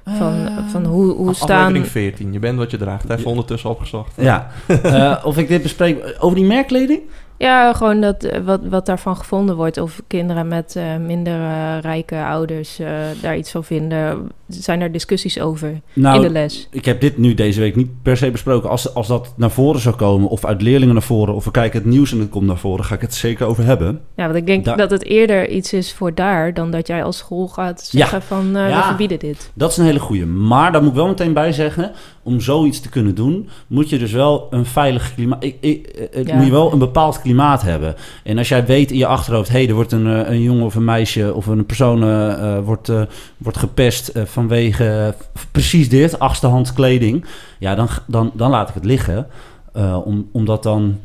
[0.05, 1.49] Van, Eh, van hoe, hoe staan...
[1.59, 2.33] Aflevering 14.
[2.33, 3.07] Je bent wat je draagt.
[3.07, 4.13] Hij heeft ondertussen opgezocht.
[4.17, 4.47] Ja,
[4.83, 6.15] Eh, of ik dit bespreek...
[6.19, 7.01] Over die merkkleding?
[7.41, 9.77] Ja, gewoon dat, eh, wat, wat daarvan gevonden wordt.
[9.77, 12.79] Of kinderen met eh, minder eh, rijke ouders
[13.21, 14.29] daar iets van vinden.
[14.47, 16.67] Zijn er discussies over Nou, in de les?
[16.71, 18.69] ik heb dit nu deze week niet per se besproken.
[18.69, 21.79] Als, als dat naar voren zou komen, of uit leerlingen naar voren, of we kijken
[21.81, 24.01] het nieuws en het komt naar voren, ga ik het zeker over hebben.
[24.15, 26.53] Ja, want ik denk dat het eerder iets is voor daar...
[26.53, 27.99] dan dat jij als school gaat Ja.
[27.99, 28.77] zeggen van Ja.
[28.77, 29.51] we verbieden dit.
[29.53, 30.25] Dat is een hele goeie.
[30.25, 31.91] Maar daar moet ik wel meteen bij zeggen,
[32.23, 35.43] om zoiets te kunnen doen, moet je dus wel een veilig klimaat...
[35.43, 36.35] Ik, ik, het Ja.
[36.35, 37.95] moet je wel een bepaald klimaat hebben.
[38.23, 40.65] En als jij weet in je achterhoofd, hé, hey, er wordt een, eh, een jongen
[40.65, 43.01] of een meisje of een persoon eh, eh, wordt, eh,
[43.37, 45.15] wordt gepest eh, vanwege
[45.51, 47.25] precies dit, achtste hand kleding,
[47.59, 49.27] ja, dan, dan, dan laat ik het liggen.
[49.73, 50.99] Eh, om, omdat dan...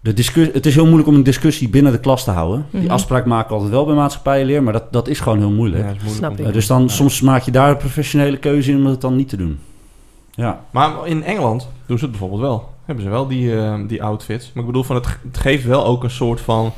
[0.00, 2.66] De discussie, het is heel moeilijk om een discussie binnen de klas te houden.
[2.70, 2.90] Die Mhm.
[2.90, 5.84] afspraak maken we altijd wel bij maatschappijleer, maar dat, dat is gewoon heel moeilijk.
[5.84, 6.88] Ja, om dus dan Ja.
[6.88, 9.58] soms maak je daar een professionele keuze in om het dan niet te doen.
[10.30, 12.68] Ja, Maar in Engeland doen ze het bijvoorbeeld wel.
[12.84, 14.50] Hebben ze wel die, eh, die outfits.
[14.54, 16.72] Maar ik bedoel, van het, ge- het geeft wel ook een soort van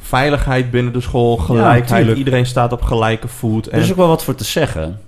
[0.00, 1.36] veiligheid binnen de school.
[1.36, 2.16] Gelijkheid.
[2.16, 3.72] Iedereen staat op gelijke voet.
[3.72, 5.00] er is ook wel wat voor te zeggen.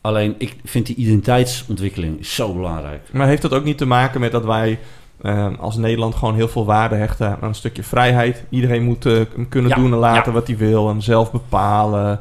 [0.00, 3.08] Alleen, ik vind die identiteitsontwikkeling zo belangrijk.
[3.12, 4.78] Maar heeft dat ook niet te maken met dat wij
[5.22, 8.44] eh, als Nederland gewoon heel veel waarde hechten aan een stukje vrijheid?
[8.48, 10.38] Iedereen moet eh, kunnen Ja, doen en laten ja.
[10.38, 12.20] wat hij wil en zelf bepalen.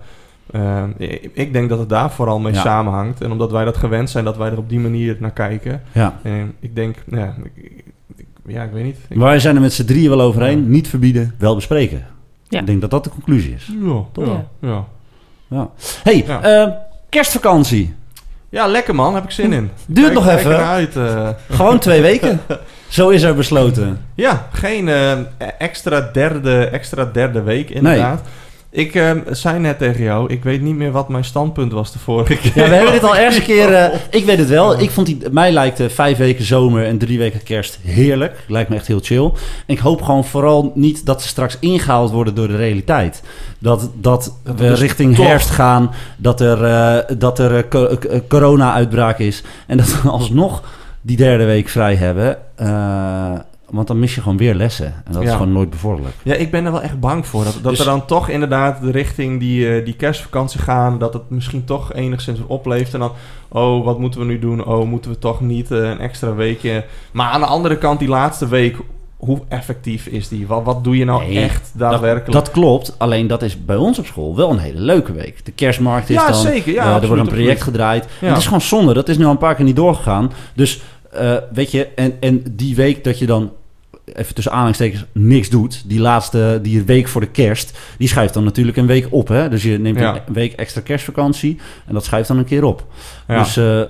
[0.51, 0.83] Eh,
[1.33, 2.61] ik, denk dat het daar vooral mee Ja.
[2.61, 3.21] samenhangt.
[3.21, 5.81] En omdat wij dat gewend zijn, dat wij er op die manier naar kijken.
[5.91, 6.19] Ja.
[6.23, 7.83] En ik denk, nou ja, ik,
[8.47, 8.97] ja, ik weet niet.
[9.09, 10.59] Ik, wij zijn er met z'n drieën wel overheen.
[10.61, 10.67] Ja.
[10.67, 12.05] Niet verbieden, wel bespreken.
[12.47, 12.59] Ja.
[12.59, 13.71] Ik denk dat dat de conclusie is.
[13.81, 14.25] ja, Toch?
[14.27, 14.85] ja, ja.
[15.47, 15.69] Ja.
[16.03, 16.41] hey, Ja.
[16.41, 16.71] eh,
[17.09, 17.93] kerstvakantie.
[18.49, 19.69] Ja, lekker man, heb ik zin in.
[19.87, 20.65] Duurt Kijk- nog kijk even.
[20.67, 20.95] uit.
[20.95, 21.29] eh.
[21.49, 22.39] Gewoon twee weken.
[22.87, 24.05] Zo is er besloten.
[24.15, 25.11] Ja, geen eh,
[25.57, 28.21] extra, derde, extra derde week inderdaad.
[28.71, 31.99] Ik eh, zei net tegen jou, ik weet niet meer wat mijn standpunt was de
[31.99, 32.51] vorige keer.
[32.63, 33.73] Ja, we hebben dit al ergens een keer...
[33.73, 34.79] eh, ik weet het wel.
[34.79, 38.43] Ik vond die, mij lijkt eh, vijf weken zomer en drie weken kerst heerlijk.
[38.47, 39.23] Lijkt me echt heel chill.
[39.25, 39.31] En
[39.75, 43.21] ik hoop gewoon vooral niet dat ze straks ingehaald worden door de realiteit.
[43.59, 45.91] Dat, dat we richting herfst gaan.
[46.17, 47.97] Dat er, eh, dat er co-
[48.27, 49.43] corona-uitbraak is.
[49.67, 50.63] En dat we alsnog
[51.01, 52.37] die derde week vrij hebben.
[53.71, 54.85] Want dan mis je gewoon weer lessen.
[55.05, 56.15] En dat is gewoon nooit bevorderlijk.
[56.23, 57.43] Ja, ik ben er wel echt bang voor.
[57.43, 60.99] Dat, dat Dus- er dan toch inderdaad de richting die, eh, die kerstvakantie gaan.
[60.99, 62.93] Dat het misschien toch enigszins opleeft.
[62.93, 63.11] En dan,
[63.47, 64.65] oh, wat moeten we nu doen?
[64.65, 66.85] Oh, moeten we toch niet eh, een extra weekje?
[67.11, 68.77] Maar aan de andere kant, die laatste week,
[69.17, 70.47] hoe effectief is die?
[70.47, 72.31] Wat, wat doe je nou Nee, echt daadwerkelijk?
[72.31, 75.45] Dat klopt, alleen dat is bij ons op school wel een hele leuke week.
[75.45, 76.41] De kerstmarkt is Ja, dan...
[76.41, 76.73] zeker.
[76.73, 77.63] Ja, eh, er wordt een project absoluut.
[77.63, 78.07] gedraaid.
[78.21, 78.27] Ja.
[78.27, 80.31] Het is gewoon zonde, dat is nu al een paar keer niet doorgegaan.
[80.53, 83.51] Dus eh, weet je, en, en die week dat je dan
[84.13, 88.43] even tussen aanhalingstekens niks doet, die laatste, die week voor de kerst, die schuift dan
[88.43, 89.27] natuurlijk een week op.
[89.27, 89.49] Hè?
[89.49, 90.23] Dus je neemt Ja.
[90.27, 91.57] een week extra kerstvakantie
[91.87, 92.85] en dat schuift dan een keer op.
[93.27, 93.39] Ja.
[93.43, 93.87] Dus eh, eh,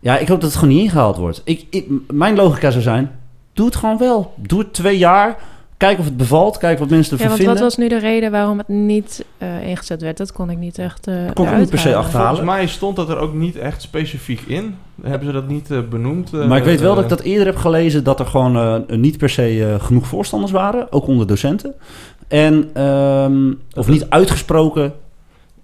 [0.00, 1.40] ja, ik hoop dat het gewoon niet ingehaald wordt.
[1.44, 3.10] Ik, ik, mijn logica zou zijn,
[3.52, 4.34] doe het gewoon wel.
[4.36, 5.36] Doe het twee jaar.
[5.78, 7.62] Kijk of het bevalt, kijk wat mensen Ja, ervan want wat vinden.
[7.64, 10.16] was nu de reden waarom het niet eh, ingezet werd?
[10.16, 12.00] Dat kon ik niet echt eh kon ik niet per se halen.
[12.04, 12.36] achterhalen.
[12.36, 14.76] Volgens mij stond dat er ook niet echt specifiek in.
[15.02, 16.32] Hebben ze dat niet eh, benoemd?
[16.32, 18.56] Maar ik weet wel dat ik dat eerder heb gelezen dat er gewoon
[18.88, 21.74] eh, niet per se genoeg voorstanders waren, ook onder docenten.
[22.28, 24.92] En, ehm, of niet uitgesproken.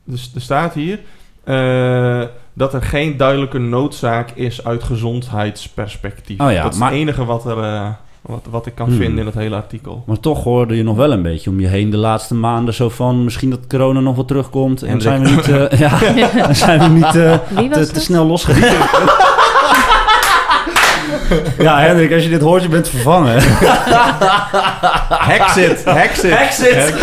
[0.04, 1.00] Dus er staat hier
[1.44, 6.40] eh, dat er geen duidelijke noodzaak is uit gezondheidsperspectief.
[6.40, 7.88] Oh ja, dat is maar- het enige wat, er, eh,
[8.26, 8.96] wat, wat ik kan Hmm.
[8.96, 10.02] vinden in het hele artikel.
[10.06, 12.88] Maar toch hoorde je nog wel een beetje om je heen de laatste maanden zo
[12.88, 14.82] van misschien dat corona nog wel terugkomt.
[14.82, 15.04] En Hendrik.
[15.04, 18.02] zijn we niet, eh, ja, zijn we niet eh, te, te dat?
[18.02, 18.72] snel losgereden.
[21.58, 23.42] ja, Hendrik, als je dit hoort, je bent vervangen.
[25.08, 26.38] Hexit, hexit.
[26.38, 26.94] Hexit.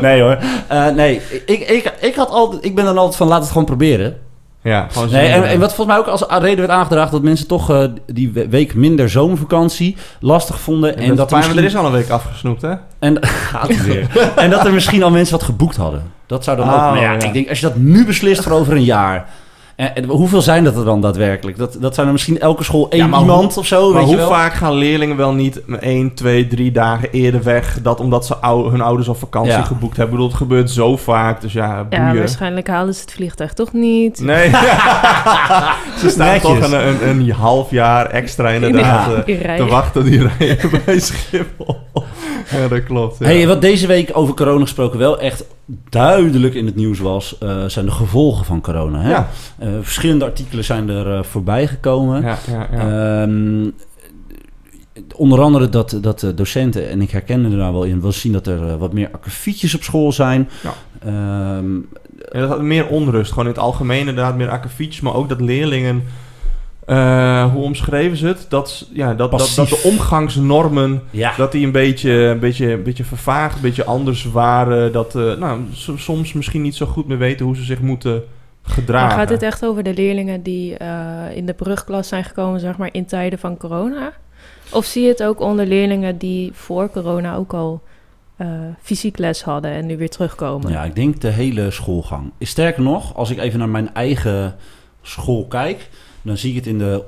[0.00, 0.38] nee hoor.
[0.68, 3.64] Eh, nee, ik, ik, ik, had altijd, ik ben dan altijd van laat het gewoon
[3.64, 4.16] proberen.
[4.64, 7.46] Ja, gewoon Nee, en, en wat volgens mij ook als reden werd aangedragen dat mensen
[7.46, 10.96] toch eh, die we- week minder zomervakantie lastig vonden.
[10.96, 12.74] en En, dat er misschien, er is al een week afgesnoept, hè?
[12.98, 14.08] en, gaat het weer.
[14.36, 16.02] en dat er misschien al mensen wat geboekt hadden.
[16.26, 16.74] Dat zou dan ook.
[16.74, 17.18] Oh, Maar ja, ja.
[17.22, 19.28] ik denk als je dat nu beslist voor over een jaar.
[19.76, 21.56] En, en hoeveel zijn dat er dan daadwerkelijk?
[21.58, 23.84] Dat, dat zijn er misschien elke school één Ja, maar iemand of zo.
[23.92, 24.28] maar weet je hoe wel?
[24.34, 27.78] vaak gaan leerlingen wel niet 1, 2, 3 dagen eerder weg?
[27.82, 29.62] Dat omdat ze ou- hun ouders op vakantie Ja.
[29.62, 30.04] geboekt hebben.
[30.04, 31.40] Ik bedoel, het gebeurt zo vaak.
[31.40, 32.18] Dus ja, Ja, boeien.
[32.18, 34.20] waarschijnlijk halen ze het vliegtuig toch niet.
[34.20, 34.50] Nee.
[36.00, 36.42] ze staan Netjes.
[36.42, 39.34] toch een, een, een half jaar extra inderdaad Ja.
[39.34, 41.76] eh, te wachten die rijden bij Schiphol.
[42.50, 43.16] ja, dat klopt.
[43.18, 43.24] Ja.
[43.26, 45.44] Hey, wat deze week over corona gesproken wel echt
[45.88, 49.00] duidelijk in het nieuws was, eh, zijn de gevolgen van corona.
[49.00, 49.10] Hè?
[49.10, 49.28] Ja.
[49.58, 52.22] Eh, verschillende artikelen zijn er eh, voorbij gekomen.
[52.22, 53.22] ja, ja, ja.
[53.22, 53.70] Ehm,
[55.16, 58.32] onder andere dat, dat de docenten, en ik herken er daar wel in, wil zien
[58.32, 60.48] dat er wat meer akkefietjes op school zijn.
[60.62, 60.74] Ja.
[60.98, 61.74] Ehm,
[62.32, 63.30] Ja, dat had meer onrust.
[63.30, 65.00] Gewoon in het algemeen inderdaad meer akkefietjes.
[65.00, 66.02] Maar ook dat leerlingen...
[66.86, 68.46] eh, hoe omschreven ze het?
[68.48, 71.02] Dat, ja, dat, dat, dat de omgangsnormen...
[71.10, 71.34] ja.
[71.36, 74.92] Dat die een beetje, een beetje, een beetje vervaagd, een beetje anders waren.
[74.92, 75.60] Dat eh, nou,
[75.96, 78.22] soms misschien niet zo goed meer weten hoe ze zich moeten
[78.62, 79.08] gedragen.
[79.08, 82.76] Maar gaat het echt over de leerlingen die eh, in de brugklas zijn gekomen, zeg
[82.76, 84.12] maar, in tijden van corona?
[84.70, 87.82] Of zie je het ook onder leerlingen die voor corona ook al
[88.36, 88.48] eh,
[88.82, 90.70] fysiek les hadden en nu weer terugkomen?
[90.70, 92.32] ja, ik denk de hele schoolgang.
[92.40, 94.56] Sterker nog, als ik even naar mijn eigen
[95.02, 95.88] school kijk,
[96.24, 97.02] dan zie ik het in de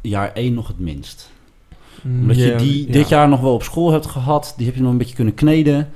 [0.00, 1.30] jaar 1 nog het minst.
[2.04, 2.92] Omdat je die ja.
[2.92, 4.54] dit jaar nog wel op school hebt gehad.
[4.56, 5.90] Die heb je nog een beetje kunnen kneden.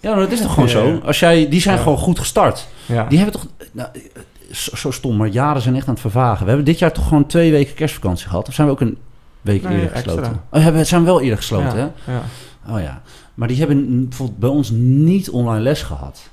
[0.00, 1.00] Ja, maar dat is toch gewoon zo?
[1.04, 2.66] Als jij, die zijn gewoon goed gestart.
[3.08, 3.46] Die hebben toch...
[3.72, 3.88] Nou,
[4.52, 6.42] zo, zo stom, maar jaren zijn echt aan het vervagen.
[6.42, 8.48] We hebben dit jaar toch gewoon twee weken kerstvakantie gehad.
[8.48, 8.98] Of zijn we ook een
[9.40, 10.12] week Nee, eerder extra.
[10.12, 10.42] gesloten?
[10.50, 11.92] Oh, hebben, zijn we wel eerder gesloten, ja.
[12.04, 12.12] hè?
[12.12, 12.22] Ja.
[12.68, 13.02] Oh ja.
[13.34, 16.30] Maar die hebben bij ons niet online les gehad.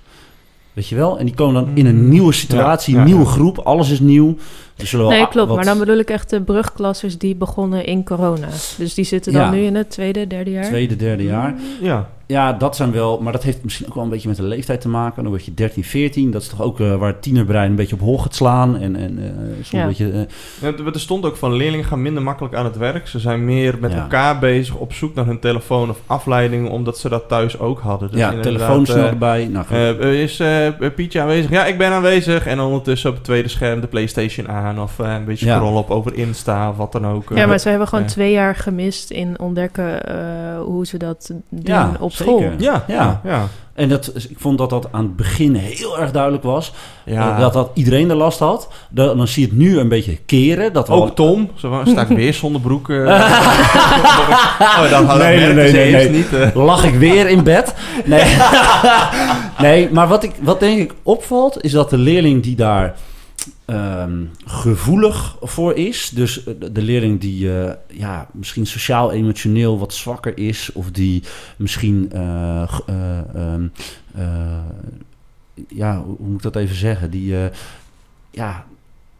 [0.80, 1.20] Weet je wel?
[1.20, 2.10] En die komen dan in een Mm.
[2.10, 3.58] nieuwe situatie, Ja, ja, nieuwe groep.
[3.58, 4.36] Alles is nieuw.
[4.76, 5.48] Zullen wel Nee, klopt.
[5.48, 8.48] wat- Maar dan bedoel ik echt de brugklassers die begonnen in corona.
[8.78, 9.50] Dus die zitten dan Ja.
[9.52, 10.64] nu in het tweede, derde jaar.
[10.64, 11.56] Tweede, derde jaar.
[11.82, 12.10] Ja.
[12.32, 13.20] Ja, dat zijn wel...
[13.22, 15.22] Maar dat heeft misschien ook wel een beetje met de leeftijd te maken.
[15.24, 16.32] Dan word je 13, 14.
[16.32, 18.78] Dat is toch ook eh, waar het tienerbrein een beetje op hol gaat slaan.
[18.78, 19.26] En, en eh,
[19.56, 19.82] soms Ja.
[19.82, 20.12] een beetje...
[20.12, 23.08] eh, Ja, er stond ook van leerlingen gaan minder makkelijk aan het werk.
[23.08, 24.02] Ze zijn meer met Ja.
[24.02, 28.12] elkaar bezig op zoek naar hun telefoon of afleiding, omdat ze dat thuis ook hadden.
[28.12, 29.48] Dus ja, telefoon snel erbij.
[29.48, 31.52] Nou, eh, is eh, Pietje aanwezig?
[31.52, 32.46] Ja, ik ben aanwezig.
[32.48, 34.82] En ondertussen op het tweede scherm de PlayStation aan.
[34.82, 35.56] Of eh, een beetje Ja.
[35.56, 37.32] scrollen op over Insta of wat dan ook.
[37.36, 41.62] Ja, maar ze hebben gewoon twee jaar gemist in ontdekken eh, hoe ze dat doen
[41.64, 42.18] Ja, op.
[42.24, 42.42] school.
[42.42, 42.84] ja, Ja.
[42.88, 43.48] ja, ja.
[43.74, 46.74] En dat, ik vond dat dat aan het begin heel erg duidelijk was.
[47.06, 47.32] Ja.
[47.34, 48.68] Eh, Dat, dat iedereen er last had.
[48.90, 50.74] Dan, dan zie je het nu een beetje keren.
[50.74, 52.90] Dat Ook al- Tom, zo sta ik weer zonder broek.
[52.90, 52.96] eh.
[52.98, 56.10] oh, had Nee, nee, nee, nee, nee.
[56.10, 56.34] niet.
[56.34, 56.56] eh.
[56.56, 57.74] Lag ik weer in bed?
[58.06, 58.24] Nee,
[59.60, 62.96] nee maar wat, ik, wat denk ik opvalt, is dat de leerling die daar
[63.70, 70.38] ehm, gevoelig voor is, dus eh, de, leerling die eh, ja, misschien sociaal-emotioneel wat zwakker
[70.38, 71.24] is, of die
[71.58, 73.68] misschien, eh, eh, ehm,
[74.16, 74.24] eh,
[75.68, 77.36] ja, hoe moet ik dat even zeggen, die,
[78.32, 78.66] ja,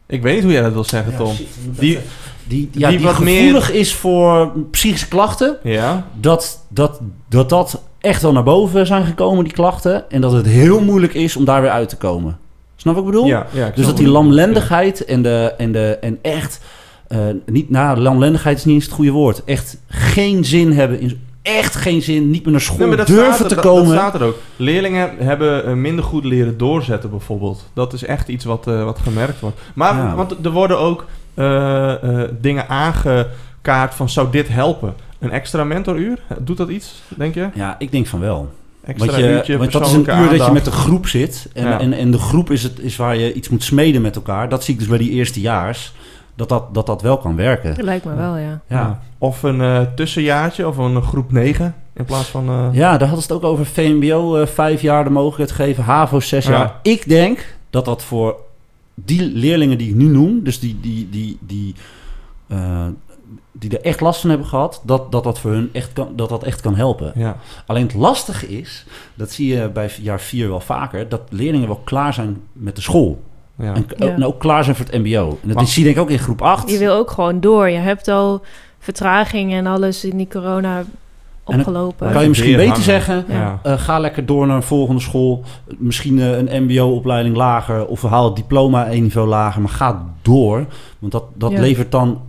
[0.08, 1.34] Ik weet niet hoe jij dat wil zeggen, ja, Tom.
[1.36, 1.48] shit,
[1.80, 2.10] Die- zeggen?
[2.48, 6.06] die, ja, die die, wat gevoelig is voor psychische klachten, Ja?
[6.20, 10.12] dat dat, dat dat echt wel naar boven zijn gekomen, die klachten.
[10.12, 12.38] En dat het heel moeilijk is om daar weer uit te komen.
[12.80, 13.26] Snap wat ik bedoel?
[13.26, 16.62] Ja, ja, ik dus dat die lamlendigheid en, de, en, de, en echt...
[17.08, 19.44] eh, niet, nou, lamlendigheid is niet eens het goede woord.
[19.44, 21.00] Echt geen zin hebben.
[21.00, 22.30] In, echt geen zin.
[22.30, 23.86] Niet meer naar school Nee, maar durven er, te komen.
[23.86, 24.38] Dat staat er ook.
[24.56, 27.70] Leerlingen hebben eh, minder goed leren doorzetten, bijvoorbeeld.
[27.74, 29.60] Dat is echt iets wat, eh, wat gemerkt wordt.
[29.74, 30.16] Maar Ja.
[30.16, 31.06] want er worden ook
[32.42, 34.94] dingen aangekaart van zou dit helpen?
[35.20, 36.20] Een extra mentoruur?
[36.40, 37.50] Doet dat iets, denk je?
[37.54, 38.50] Ja, ik denk van wel.
[38.84, 41.48] Extra Want, je, uurtje want dat is een uur dat je met de groep zit.
[41.54, 41.80] En, Ja.
[41.80, 44.50] en, en de groep is, het, is waar je iets moet smeden met elkaar.
[44.50, 45.94] Dat zie ik dus bij die eerstejaars.
[46.36, 47.76] dat dat, dat, dat wel kan werken.
[47.76, 48.62] Dat lijkt me wel, ja.
[48.68, 49.00] Ja.
[49.18, 52.50] Of een eh, tussenjaartje of een groep 9 in plaats van...
[52.50, 55.84] eh, Ja, daar hadden ze het ook over VMBO eh, vijf jaar de mogelijkheid geven,
[55.84, 56.52] HAVO zes Ja.
[56.52, 56.76] jaar.
[56.82, 58.36] Ik denk dat dat voor
[58.96, 61.76] die leerlingen die ik nu noem, dus die, die, die, die,
[62.48, 62.86] eh,
[63.52, 66.30] die er echt last van hebben gehad, dat dat, dat voor hun echt kan, dat
[66.30, 67.12] dat echt kan helpen.
[67.16, 67.38] ja.
[67.66, 71.82] Alleen het lastige is, dat zie je bij jaar vier wel vaker, dat leerlingen wel
[71.84, 73.22] klaar zijn met de school.
[73.58, 73.74] Ja.
[73.74, 74.08] En, Ja.
[74.08, 75.30] en ook klaar zijn voor het mbo.
[75.42, 76.70] En dat Maar- zie je denk ik ook in groep 8.
[76.72, 77.70] Je wil ook gewoon door.
[77.70, 78.42] Je hebt al
[78.80, 80.84] vertraging en alles in die corona
[81.44, 82.12] dan opgelopen.
[82.12, 82.84] kan je misschien beter hangen.
[82.84, 83.60] zeggen, Ja.
[83.64, 85.44] Eh, ga lekker door naar een volgende school.
[85.78, 87.88] Misschien eh, een mbo-opleiding lager.
[87.88, 89.62] Of haal het diploma één niveau lager.
[89.62, 90.66] Maar ga door.
[91.00, 91.60] Want dat, dat Ja.
[91.60, 92.22] levert dan...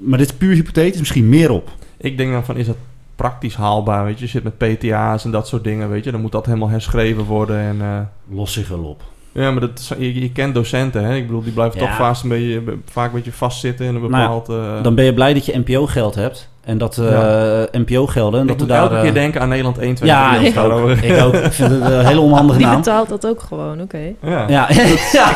[0.00, 0.98] Maar dit is puur hypothetisch.
[0.98, 1.70] Misschien meer op.
[1.96, 2.76] Ik denk dan van, is dat
[3.16, 4.24] praktisch haalbaar, weet je?
[4.24, 6.10] Je zit met PTA's en dat soort dingen, weet je?
[6.10, 7.76] Dan moet dat helemaal herschreven worden en...
[7.80, 8.00] eh,
[8.36, 9.02] Los zich wel op.
[9.32, 11.14] ja, maar dat, je, je kent docenten, hè?
[11.16, 11.86] Ik bedoel, die blijven Ja.
[11.86, 14.48] toch vaak een, beetje, vaak een beetje vastzitten in een Nou bepaald...
[14.48, 16.48] eh, Dan ben je blij dat je NPO-geld hebt.
[16.68, 18.42] En dat eh NPO-gelden...
[18.42, 20.48] ik dat moet daar, elke eh, keer denken aan Nederland 1, 2, Ja, 3.
[20.48, 20.88] ik ook.
[20.90, 21.34] Ik ook.
[21.34, 22.76] Ik vind het een hele onhandige Die naam.
[22.76, 23.98] betaalt dat ook gewoon, oké.
[24.22, 24.44] Ja.
[24.48, 24.68] Ja,
[25.12, 25.30] ja.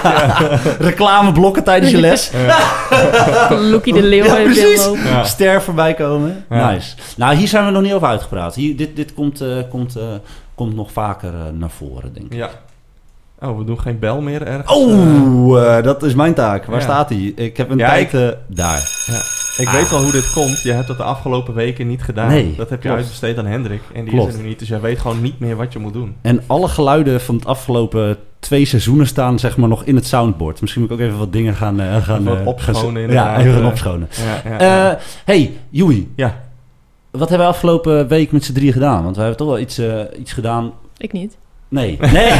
[0.79, 2.31] reclameblokken tijdens je les.
[3.51, 4.79] Loekie de Leeuw Ja, heeft precies.
[4.79, 5.05] weer lopen.
[5.11, 5.25] Ja.
[5.25, 6.45] Ster voorbij komen.
[6.51, 6.71] Ja.
[6.71, 6.95] Nice.
[7.17, 8.55] Nou, hier zijn we nog niet over uitgepraat.
[8.55, 10.03] Hier, dit dit komt, eh, komt, eh,
[10.55, 12.33] komt nog vaker eh, naar voren, denk ik.
[12.39, 12.51] Ja.
[13.43, 14.71] Oh, we doen geen bel meer ergens.
[14.71, 16.65] Eh, Oh, eh, dat is mijn taak.
[16.65, 16.83] Waar Ja.
[16.83, 17.33] staat hij?
[17.37, 18.15] Ik heb een Ja, tijd...
[18.15, 18.79] eh, daar.
[19.59, 20.61] ik weet wel hoe dit komt.
[20.63, 22.29] Je hebt dat de afgelopen weken niet gedaan.
[22.29, 22.97] Nee, dat heb je klopt.
[23.03, 23.83] uitbesteed aan Hendrik.
[23.95, 24.29] En die Klopt.
[24.29, 24.59] is er nu niet.
[24.59, 26.15] Dus jij weet gewoon niet meer wat je moet doen.
[26.23, 30.61] En alle geluiden van het afgelopen twee seizoenen staan zeg maar nog in het soundboard.
[30.61, 31.81] Misschien moet ik ook even wat dingen gaan...
[31.81, 33.69] eh, gaan wat eh, opschonen inderdaad, Ja, even gaan eh.
[33.69, 34.09] opschonen.
[34.45, 34.91] Ja, ja, ja.
[34.93, 36.07] Eh, hey, Joey.
[36.17, 36.41] Ja.
[37.11, 39.03] Wat hebben we afgelopen week met z'n drieën gedaan?
[39.03, 40.73] Want we hebben toch wel iets, eh, iets gedaan...
[40.97, 41.37] Ik niet.
[41.73, 41.99] Nee.
[42.13, 42.33] Nee.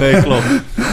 [0.00, 0.44] nee, klopt.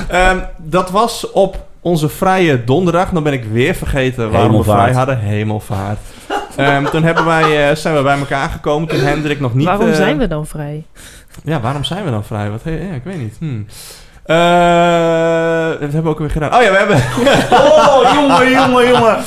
[0.10, 3.10] Ehm, dat was op onze vrije donderdag.
[3.10, 5.20] Dan ben ik weer vergeten waarom we vrij hadden.
[5.20, 6.00] Hemelvaart.
[6.56, 8.88] Ehm, toen hebben wij, eh, zijn we bij elkaar gekomen.
[8.88, 9.66] Toen Hendrik nog niet...
[9.66, 10.84] Waarom eh, zijn we dan vrij?
[11.44, 12.50] Ja, waarom zijn we dan vrij?
[12.50, 13.36] Wat, ja, ik weet niet.
[13.40, 13.66] Hmm.
[14.32, 16.54] Eh, dat hebben we ook weer gedaan.
[16.56, 16.98] Oh ja, we hebben...
[17.60, 19.18] Oh, jongen, jongen, jongen.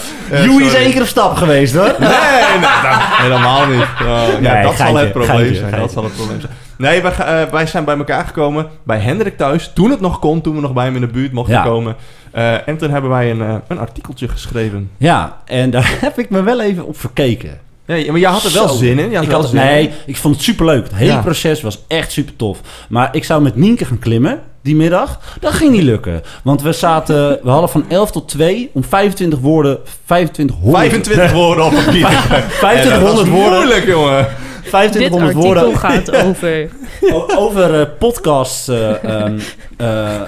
[0.44, 1.94] Joey is één keer op stap geweest, hoor.
[1.98, 3.80] Nee, nee, dat, helemaal niet.
[4.02, 5.68] Oh, ja, Nee, dat zal het probleem geintje, zijn.
[5.68, 5.80] geintje.
[5.80, 6.52] Dat zal het probleem zijn.
[6.78, 9.70] Nee, wij, eh, wij zijn bij elkaar gekomen bij Hendrik thuis.
[9.74, 11.62] Toen het nog kon, toen we nog bij hem in de buurt mochten Ja.
[11.62, 11.96] komen.
[12.32, 14.90] Eh, en toen hebben wij een, een artikeltje geschreven.
[14.96, 17.58] Ja, en daar heb ik me wel even op verkeken.
[17.86, 18.74] Ja, maar jij had er wel Zo.
[18.76, 19.12] zin in.
[19.12, 19.92] Ik er had, zin nee, in.
[20.06, 20.84] ik vond het superleuk.
[20.84, 21.20] Het hele Ja.
[21.20, 22.58] proces was echt super tof.
[22.88, 25.18] Maar ik zou met Nienke gaan klimmen die middag.
[25.40, 26.22] Dat ging niet lukken.
[26.44, 31.64] Want we zaten, we hadden van 11 tot 2 om 25 woorden, 2500, 25 woorden
[31.64, 32.08] op papier.
[32.58, 34.26] 2500 woorden, Moeilijk, jongen.
[34.62, 36.70] Dit 2500 artikel woorden gaat over...
[37.36, 39.38] over eh podcasts, eh, ehm,
[39.76, 40.20] eh,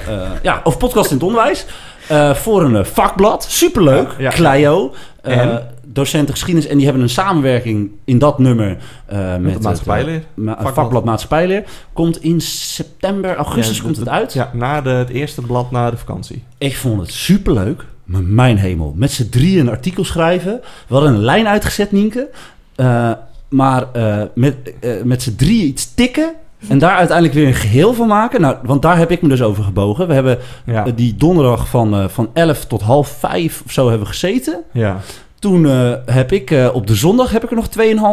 [0.42, 1.64] ja, over podcasts in het onderwijs.
[2.08, 3.46] Eh, voor een vakblad.
[3.48, 4.08] Superleuk.
[4.18, 4.30] Ja, ja.
[4.30, 4.94] Clio.
[5.22, 5.68] eh, En?
[5.96, 6.68] Docenten geschiedenis.
[6.68, 8.76] En die hebben een samenwerking in dat nummer
[9.06, 10.14] eh, met, het, maatschappijleer.
[10.16, 10.74] eh, ma- Vakblad.
[10.74, 11.64] vakblad Maatschappijleer.
[11.92, 14.32] Komt in september, augustus Ja, komt het uit.
[14.32, 16.42] Ja, na de, het eerste blad na de vakantie.
[16.58, 17.84] Ik vond het superleuk.
[18.04, 18.92] Maar mijn hemel.
[18.96, 20.60] Met z'n drieën een artikel schrijven.
[20.86, 22.28] We hadden een lijn uitgezet, Nienke.
[22.74, 23.10] Eh,
[23.48, 23.86] maar
[24.34, 24.56] met,
[25.04, 26.32] met z'n drieën iets tikken.
[26.68, 28.40] En daar uiteindelijk weer een geheel van maken.
[28.40, 30.08] Nou, want daar heb ik me dus over gebogen.
[30.08, 30.84] We hebben Ja.
[30.94, 34.62] die donderdag van, eh, van 11 tot half 5 of zo hebben gezeten.
[34.72, 35.00] ja.
[35.38, 37.68] Toen eh, heb ik eh, op de zondag heb ik er nog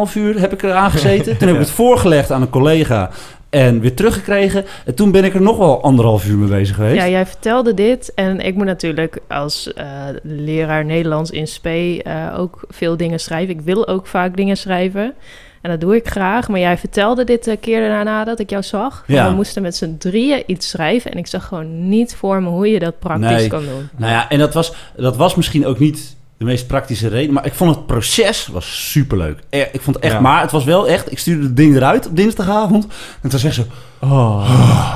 [0.08, 1.32] 2,5 uur heb ik er aan gezeten.
[1.38, 3.10] Toen heb ik het voorgelegd aan een collega
[3.54, 4.64] en weer teruggekregen.
[4.84, 6.96] En toen ben ik er nog wel anderhalf uur mee bezig geweest.
[6.96, 9.86] Ja, jij vertelde dit en ik moet natuurlijk als eh,
[10.22, 13.54] leraar Nederlands in SP eh, ook veel dingen schrijven.
[13.54, 15.14] Ik wil ook vaak dingen schrijven
[15.60, 16.48] en dat doe ik graag.
[16.48, 19.04] Maar jij vertelde dit een keer daarna dat ik jou zag.
[19.06, 19.28] Ja.
[19.28, 22.68] We moesten met z'n drieën iets schrijven en ik zag gewoon niet voor me hoe
[22.70, 23.48] je dat praktisch Nee.
[23.48, 23.88] kan doen.
[23.96, 27.34] Nou ja, en dat was, dat was misschien ook niet de meest praktische reden.
[27.34, 29.38] Maar ik vond het proces was superleuk.
[29.50, 30.20] Eh, Ik vond het echt, Ja.
[30.20, 31.12] maar het was wel echt...
[31.12, 32.86] Ik stuurde het ding eruit op dinsdagavond.
[33.20, 33.64] En toen zei ze...
[33.98, 34.50] Oh.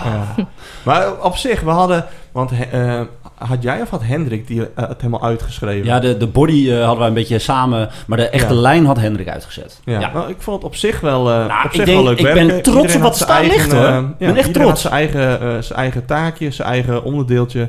[0.05, 0.47] Ja.
[0.83, 2.05] Maar op zich, we hadden...
[2.33, 3.01] Want eh,
[3.35, 5.87] had jij of had Hendrik die, eh, het helemaal uitgeschreven?
[5.87, 7.89] Ja, de, de body hadden wij een beetje samen...
[8.07, 8.61] Maar de echte Ja.
[8.61, 9.81] lijn had Hendrik uitgezet.
[9.85, 10.01] Ja.
[10.01, 10.11] Ja.
[10.13, 12.25] Nou, ik vond het op zich wel, Nou, op ik zich denk- wel leuk ik
[12.25, 12.63] ben werken.
[12.63, 13.89] trots op wat staan ligt, hoor.
[14.19, 14.69] Ik ben echt trots.
[14.69, 17.69] had zijn eigen, zijn eigen taakje, zijn eigen onderdeeltje.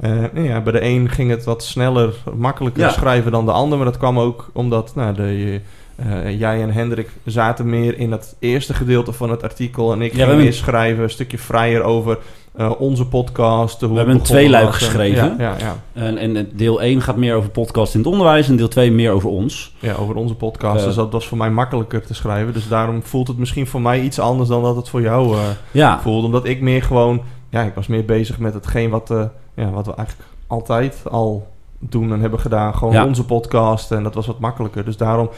[0.00, 2.90] Eh, ja, bij de een ging het wat sneller, makkelijker Ja.
[2.90, 3.78] schrijven dan de ander.
[3.78, 5.60] Maar dat kwam ook omdat nou, de,
[5.96, 9.92] eh, jij en Hendrik zaten meer in het eerste gedeelte van het artikel.
[9.92, 12.18] En ik Ja, ging hebben- meer schrijven, een stukje vrijer over
[12.56, 13.80] eh, onze podcast.
[13.80, 15.34] Hoe We hebben een tweeluik geschreven.
[15.38, 15.76] Ja, ja.
[15.92, 18.48] En, en deel 1 gaat meer over podcast in het onderwijs...
[18.48, 19.74] en deel 2 meer over ons.
[19.78, 20.84] Ja, over onze podcast.
[20.84, 22.52] Dus dat was voor mij makkelijker te schrijven.
[22.52, 25.36] Dus daarom voelt het misschien voor mij iets anders dan dat het voor jou
[25.70, 26.26] Ja, voelde.
[26.26, 27.20] Omdat ik meer gewoon...
[27.50, 29.22] Ja, ik was meer bezig met hetgeen wat, eh,
[29.54, 31.46] ja, wat we eigenlijk altijd al
[31.78, 32.74] doen en hebben gedaan.
[32.74, 33.04] Gewoon Ja.
[33.06, 33.92] onze podcast.
[33.92, 34.84] En dat was wat makkelijker.
[34.84, 35.32] Dus daarom, op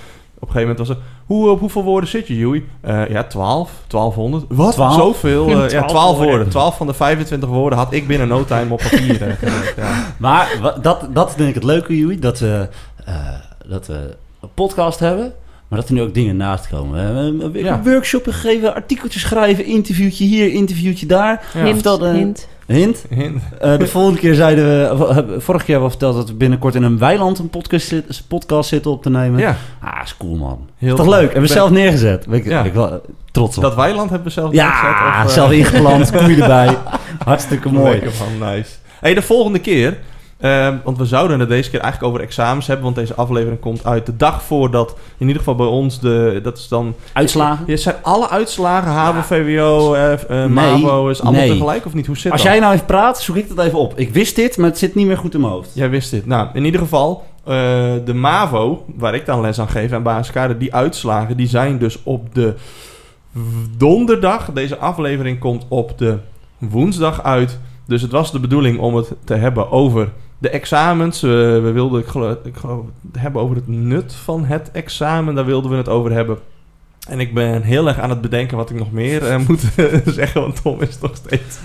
[0.49, 0.99] een gegeven moment was het...
[1.27, 2.65] Hoe, op hoeveel woorden zit je, Joey?
[2.81, 3.71] Eh, ja, 12.
[3.87, 4.45] 1200.
[4.49, 4.73] Wat?
[4.73, 4.95] 12?
[4.95, 5.49] Zoveel?
[5.49, 6.27] eh, ja, 12 12 woorden.
[6.35, 6.49] woorden.
[6.49, 9.23] 12 van de 25 woorden had ik binnen no time op papier.
[9.23, 10.07] eh, ja.
[10.17, 12.19] Maar dat, dat denk ik het leuke, Joey.
[12.19, 12.69] Dat we,
[13.05, 13.15] eh,
[13.67, 15.33] dat we een podcast hebben.
[15.73, 16.93] Maar dat er nu ook dingen naast komen.
[17.37, 17.81] We hebben Ja.
[17.85, 21.45] workshop gegeven, artikeltjes schrijven, interviewtje hier, interviewtje daar.
[21.55, 21.61] Ja.
[21.63, 22.49] hint, vertelde- hint.
[22.67, 23.05] Hint.
[23.11, 23.43] Hint.
[23.61, 26.75] Eh, de volgende keer zeiden we, eh, vorige keer hebben we verteld dat we binnenkort
[26.75, 29.41] in een weiland een podcast, zit- podcast zitten op te nemen.
[29.41, 30.69] Ja, Ah, is cool man.
[30.77, 31.19] heel Is toch leuk?
[31.21, 32.27] Hebben we Ben- zelf neergezet.
[32.27, 32.63] Ben ik, Ja.
[32.63, 32.95] ik wel eh,
[33.31, 33.63] trots op.
[33.63, 34.91] Dat weiland hebben we zelf ja, neergezet,
[35.25, 36.77] of, eh, zelf ingeplant, koeien erbij.
[37.25, 37.91] Hartstikke mooi.
[37.91, 38.71] Lekker van, nice.
[39.01, 39.99] Hey, de volgende keer,
[40.43, 43.85] ehm, want we zouden het deze keer eigenlijk over examens hebben, want deze aflevering komt
[43.85, 47.65] uit de dag voordat, in ieder geval bij ons, de, dat is dan, Uitslagen?
[47.67, 51.51] ja, zijn alle uitslagen, HAVO, VWO, eh, eh, Nee, MAVO, is allemaal nee.
[51.51, 52.07] tegelijk of niet?
[52.07, 52.51] Hoe zit Als dat?
[52.51, 53.99] jij nou even praat, zoek ik dat even op.
[53.99, 55.71] Ik wist dit, maar het zit niet meer goed in mijn hoofd.
[55.75, 56.27] Jij wist dit.
[56.27, 57.55] Nou, in ieder geval, eh,
[58.05, 61.99] de MAVO, waar ik dan les aan geef en basiskade, die uitslagen, die zijn dus
[62.03, 62.55] op de
[63.77, 64.51] donderdag.
[64.53, 66.19] Deze aflevering komt op de
[66.59, 67.59] woensdag uit.
[67.87, 70.09] Dus het was de bedoeling om het te hebben over
[70.39, 71.23] de examens.
[71.23, 72.85] Eh, we wilden, ik geloof, ik geloof,
[73.19, 75.35] hebben over het nut van het examen.
[75.35, 76.39] Daar wilden we het over hebben.
[77.09, 79.61] En ik ben heel erg aan het bedenken wat ik nog meer eh, moet
[80.15, 81.59] zeggen, want Tom is nog steeds...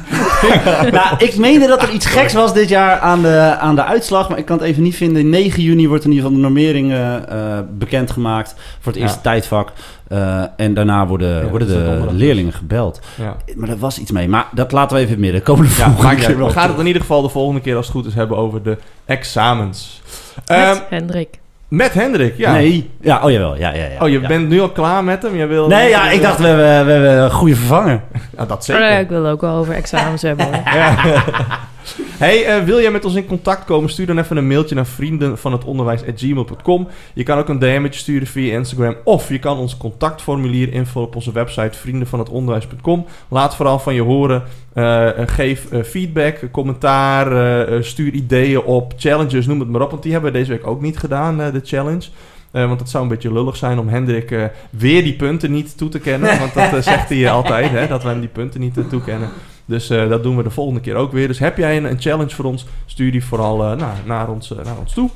[0.97, 4.29] nou, ik meende dat er iets geks was dit jaar aan de, aan de uitslag,
[4.29, 5.29] maar ik kan het even niet vinden.
[5.29, 9.23] 9 juni wordt in ieder geval de normering eh, eh, bekendgemaakt voor het eerste Ja.
[9.23, 9.71] tijdvak.
[10.09, 12.99] Eh, en daarna worden, Ja, de leerlingen gebeld.
[13.15, 13.35] Ja.
[13.55, 14.27] Maar er was iets mee.
[14.29, 15.41] Maar dat laten we even in het midden.
[15.43, 17.75] Komen de Ja, volgende keer wel We gaan het in ieder geval de volgende keer
[17.75, 20.01] als het goed is hebben over de examens.
[20.35, 21.39] Met Ehm, Hendrik.
[21.67, 22.51] met Hendrik, ja.
[22.51, 22.89] Nee.
[23.01, 23.57] Ja, oh jawel.
[23.57, 24.01] Ja, ja, ja.
[24.03, 24.27] Oh, je ja.
[24.27, 25.35] bent nu al klaar met hem?
[25.35, 28.01] Je wil Nee, ja, ik dacht, we hebben, we hebben een goede vervanger.
[28.37, 28.81] Ja, dat Oh, zeker.
[28.89, 30.45] nee, ik wil ook wel over examens hebben.
[30.45, 30.63] hoor.
[32.17, 33.89] Hey, eh, wil jij met ons in contact komen?
[33.89, 36.87] Stuur dan even een mailtje naar vrienden van het onderwijs@gmail.com.
[37.13, 41.15] Je kan ook een DM'tje sturen via Instagram of je kan ons contactformulier invullen op
[41.15, 43.05] onze website vriendenvanhetonderwijs.com.
[43.27, 44.43] Laat vooral van je horen.
[44.73, 49.91] Eh, eh, geef feedback, commentaar, stuur ideeën op, challenges, noem het maar op.
[49.91, 52.07] Want die hebben we deze week ook niet gedaan, de challenge.
[52.51, 55.99] Want het zou een beetje lullig zijn om Hendrik weer die punten niet toe te
[55.99, 56.39] kennen.
[56.39, 59.29] Want dat zegt hij altijd, hè, dat we hem die punten niet toekennen.
[59.67, 61.27] Dus eh, dat doen we de volgende keer ook weer.
[61.27, 64.65] Dus heb jij een, een challenge voor ons, stuur die vooral eh, naar, ons, eh,
[64.65, 65.09] naar ons toe.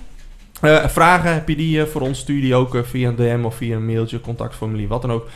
[0.87, 2.19] Vragen, heb je die voor ons?
[2.19, 5.27] Stuur die ook via een DM of via een mailtje, contactformulier, wat dan ook.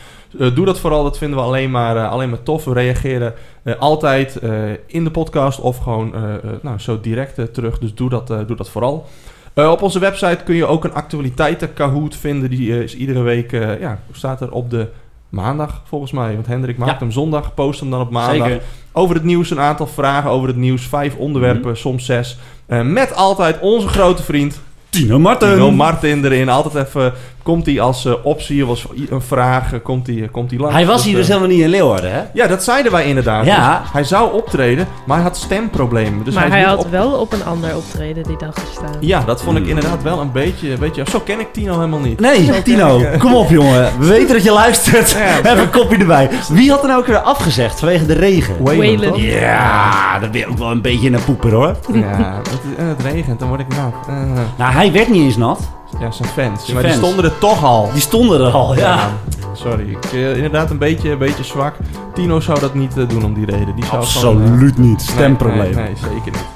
[0.54, 2.64] Doe dat vooral, dat vinden we alleen maar, alleen maar tof.
[2.64, 3.34] We reageren
[3.78, 4.40] altijd
[4.86, 6.14] in de podcast of gewoon
[6.62, 7.78] nou, zo direct terug.
[7.78, 9.06] Dus doe dat, doe dat vooral.
[9.54, 12.50] Op onze website kun je ook een actualiteiten Kahoot vinden.
[12.50, 13.50] Die is iedere week,
[13.80, 14.88] ja, staat er op de
[15.36, 16.34] maandag volgens mij.
[16.34, 16.98] Want Hendrik maakt Ja.
[16.98, 18.46] hem zondag, post hem dan op maandag.
[18.48, 18.62] Zeker.
[18.92, 20.82] Over het nieuws een aantal vragen over het nieuws.
[20.82, 21.78] Vijf onderwerpen, Mhm.
[21.80, 22.38] soms zes.
[22.66, 25.48] Eh, met altijd onze grote vriend Tino Martin.
[25.52, 26.48] Tino Martin erin.
[26.48, 27.12] Altijd even,
[27.46, 30.74] komt hij als eh, optie als een vraag, eh, komt hij komt hij langs.
[30.74, 32.20] Hij was hier eh, dus helemaal niet in Leeuwarden, hè?
[32.32, 33.44] Ja, dat zeiden wij inderdaad.
[33.44, 33.78] Ja.
[33.80, 36.24] Dus hij zou optreden, maar hij had stemproblemen.
[36.24, 38.94] Dus maar is hij had op- wel op een ander optreden die dag gestaan.
[39.00, 39.72] Ja, dat vond ik Hmm.
[39.76, 41.02] inderdaad wel een beetje, een beetje...
[41.10, 42.20] Zo ken ik Tino helemaal niet.
[42.20, 43.90] Nee, Tino, kom op jongen.
[43.98, 45.10] We weten dat je luistert.
[45.10, 46.28] Ja, Even een kopje erbij.
[46.48, 48.54] Wie had er nou ook weer afgezegd vanwege de regen?
[48.64, 49.16] Wayland?
[49.16, 51.76] Ja, dat ben je ook wel een beetje een poeper hoor.
[51.92, 53.94] Ja, het, het regent, dan word ik nat.
[54.08, 54.14] Eh,
[54.58, 55.60] Nou, hij werd niet eens nat.
[56.00, 56.64] Ja, zijn fans.
[56.64, 57.90] Zijn maar die stonden er toch al.
[57.92, 59.10] Die stonden er al, ja.
[59.52, 61.74] Sorry, ik, eh, inderdaad een beetje, een beetje zwak.
[62.16, 63.74] Tino zou dat niet eh, doen om die reden.
[63.74, 65.02] Die zou gewoon, eh, Absoluut niet.
[65.02, 65.74] Stemprobleem.
[65.74, 66.46] Nee, nee, zeker niet.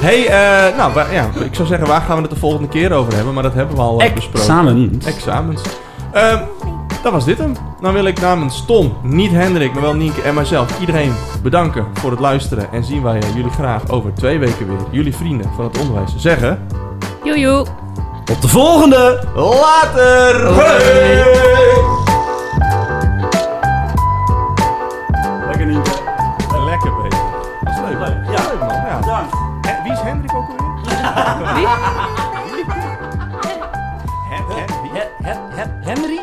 [0.00, 3.14] hey, eh, nou ja, ik zou zeggen, waar gaan we het de volgende keer over
[3.14, 3.34] hebben?
[3.34, 4.40] Maar dat hebben we al besproken.
[4.40, 5.00] Examen.
[5.04, 5.62] Examens.
[6.12, 6.38] Ehm,
[7.02, 7.56] dat was dit hem.
[7.80, 12.10] Dan wil ik namens Tom, niet Hendrik, maar wel Nienke en mijzelf iedereen bedanken voor
[12.10, 12.72] het luisteren.
[12.72, 14.78] En zien wij jullie graag over twee weken weer.
[14.90, 16.66] Jullie vrienden van het onderwijs zeggen...
[17.24, 17.83] Joejoe!
[18.24, 19.22] Tot de volgende.
[19.34, 20.50] Later!
[25.46, 26.02] Lekker niet.
[26.64, 27.24] Lekker bezig.
[27.62, 27.98] Dat is leuk.
[27.98, 28.36] Leuk.
[28.36, 28.42] Ja.
[28.48, 28.68] Leuk, man.
[28.68, 28.98] Ja.
[28.98, 29.32] Bedankt.
[29.66, 30.62] Hè, wie is Hendrik ook alweer?
[31.54, 31.66] Wie?
[34.30, 34.90] Hen, hen, wie?
[35.80, 36.20] Henry?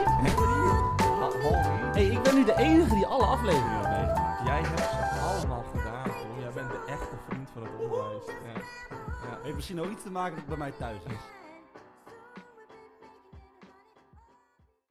[1.93, 4.41] Hey, ik ben nu de enige die alle afleveringen heeft meegemaakt.
[4.45, 6.39] Jij hebt ze allemaal gedaan, Tom.
[6.39, 8.25] Jij bent de echte vriend van het onderwijs.
[8.27, 8.61] Ja.
[9.29, 9.37] Ja.
[9.43, 11.40] Heeft misschien ook iets te maken dat het bij mij thuis is.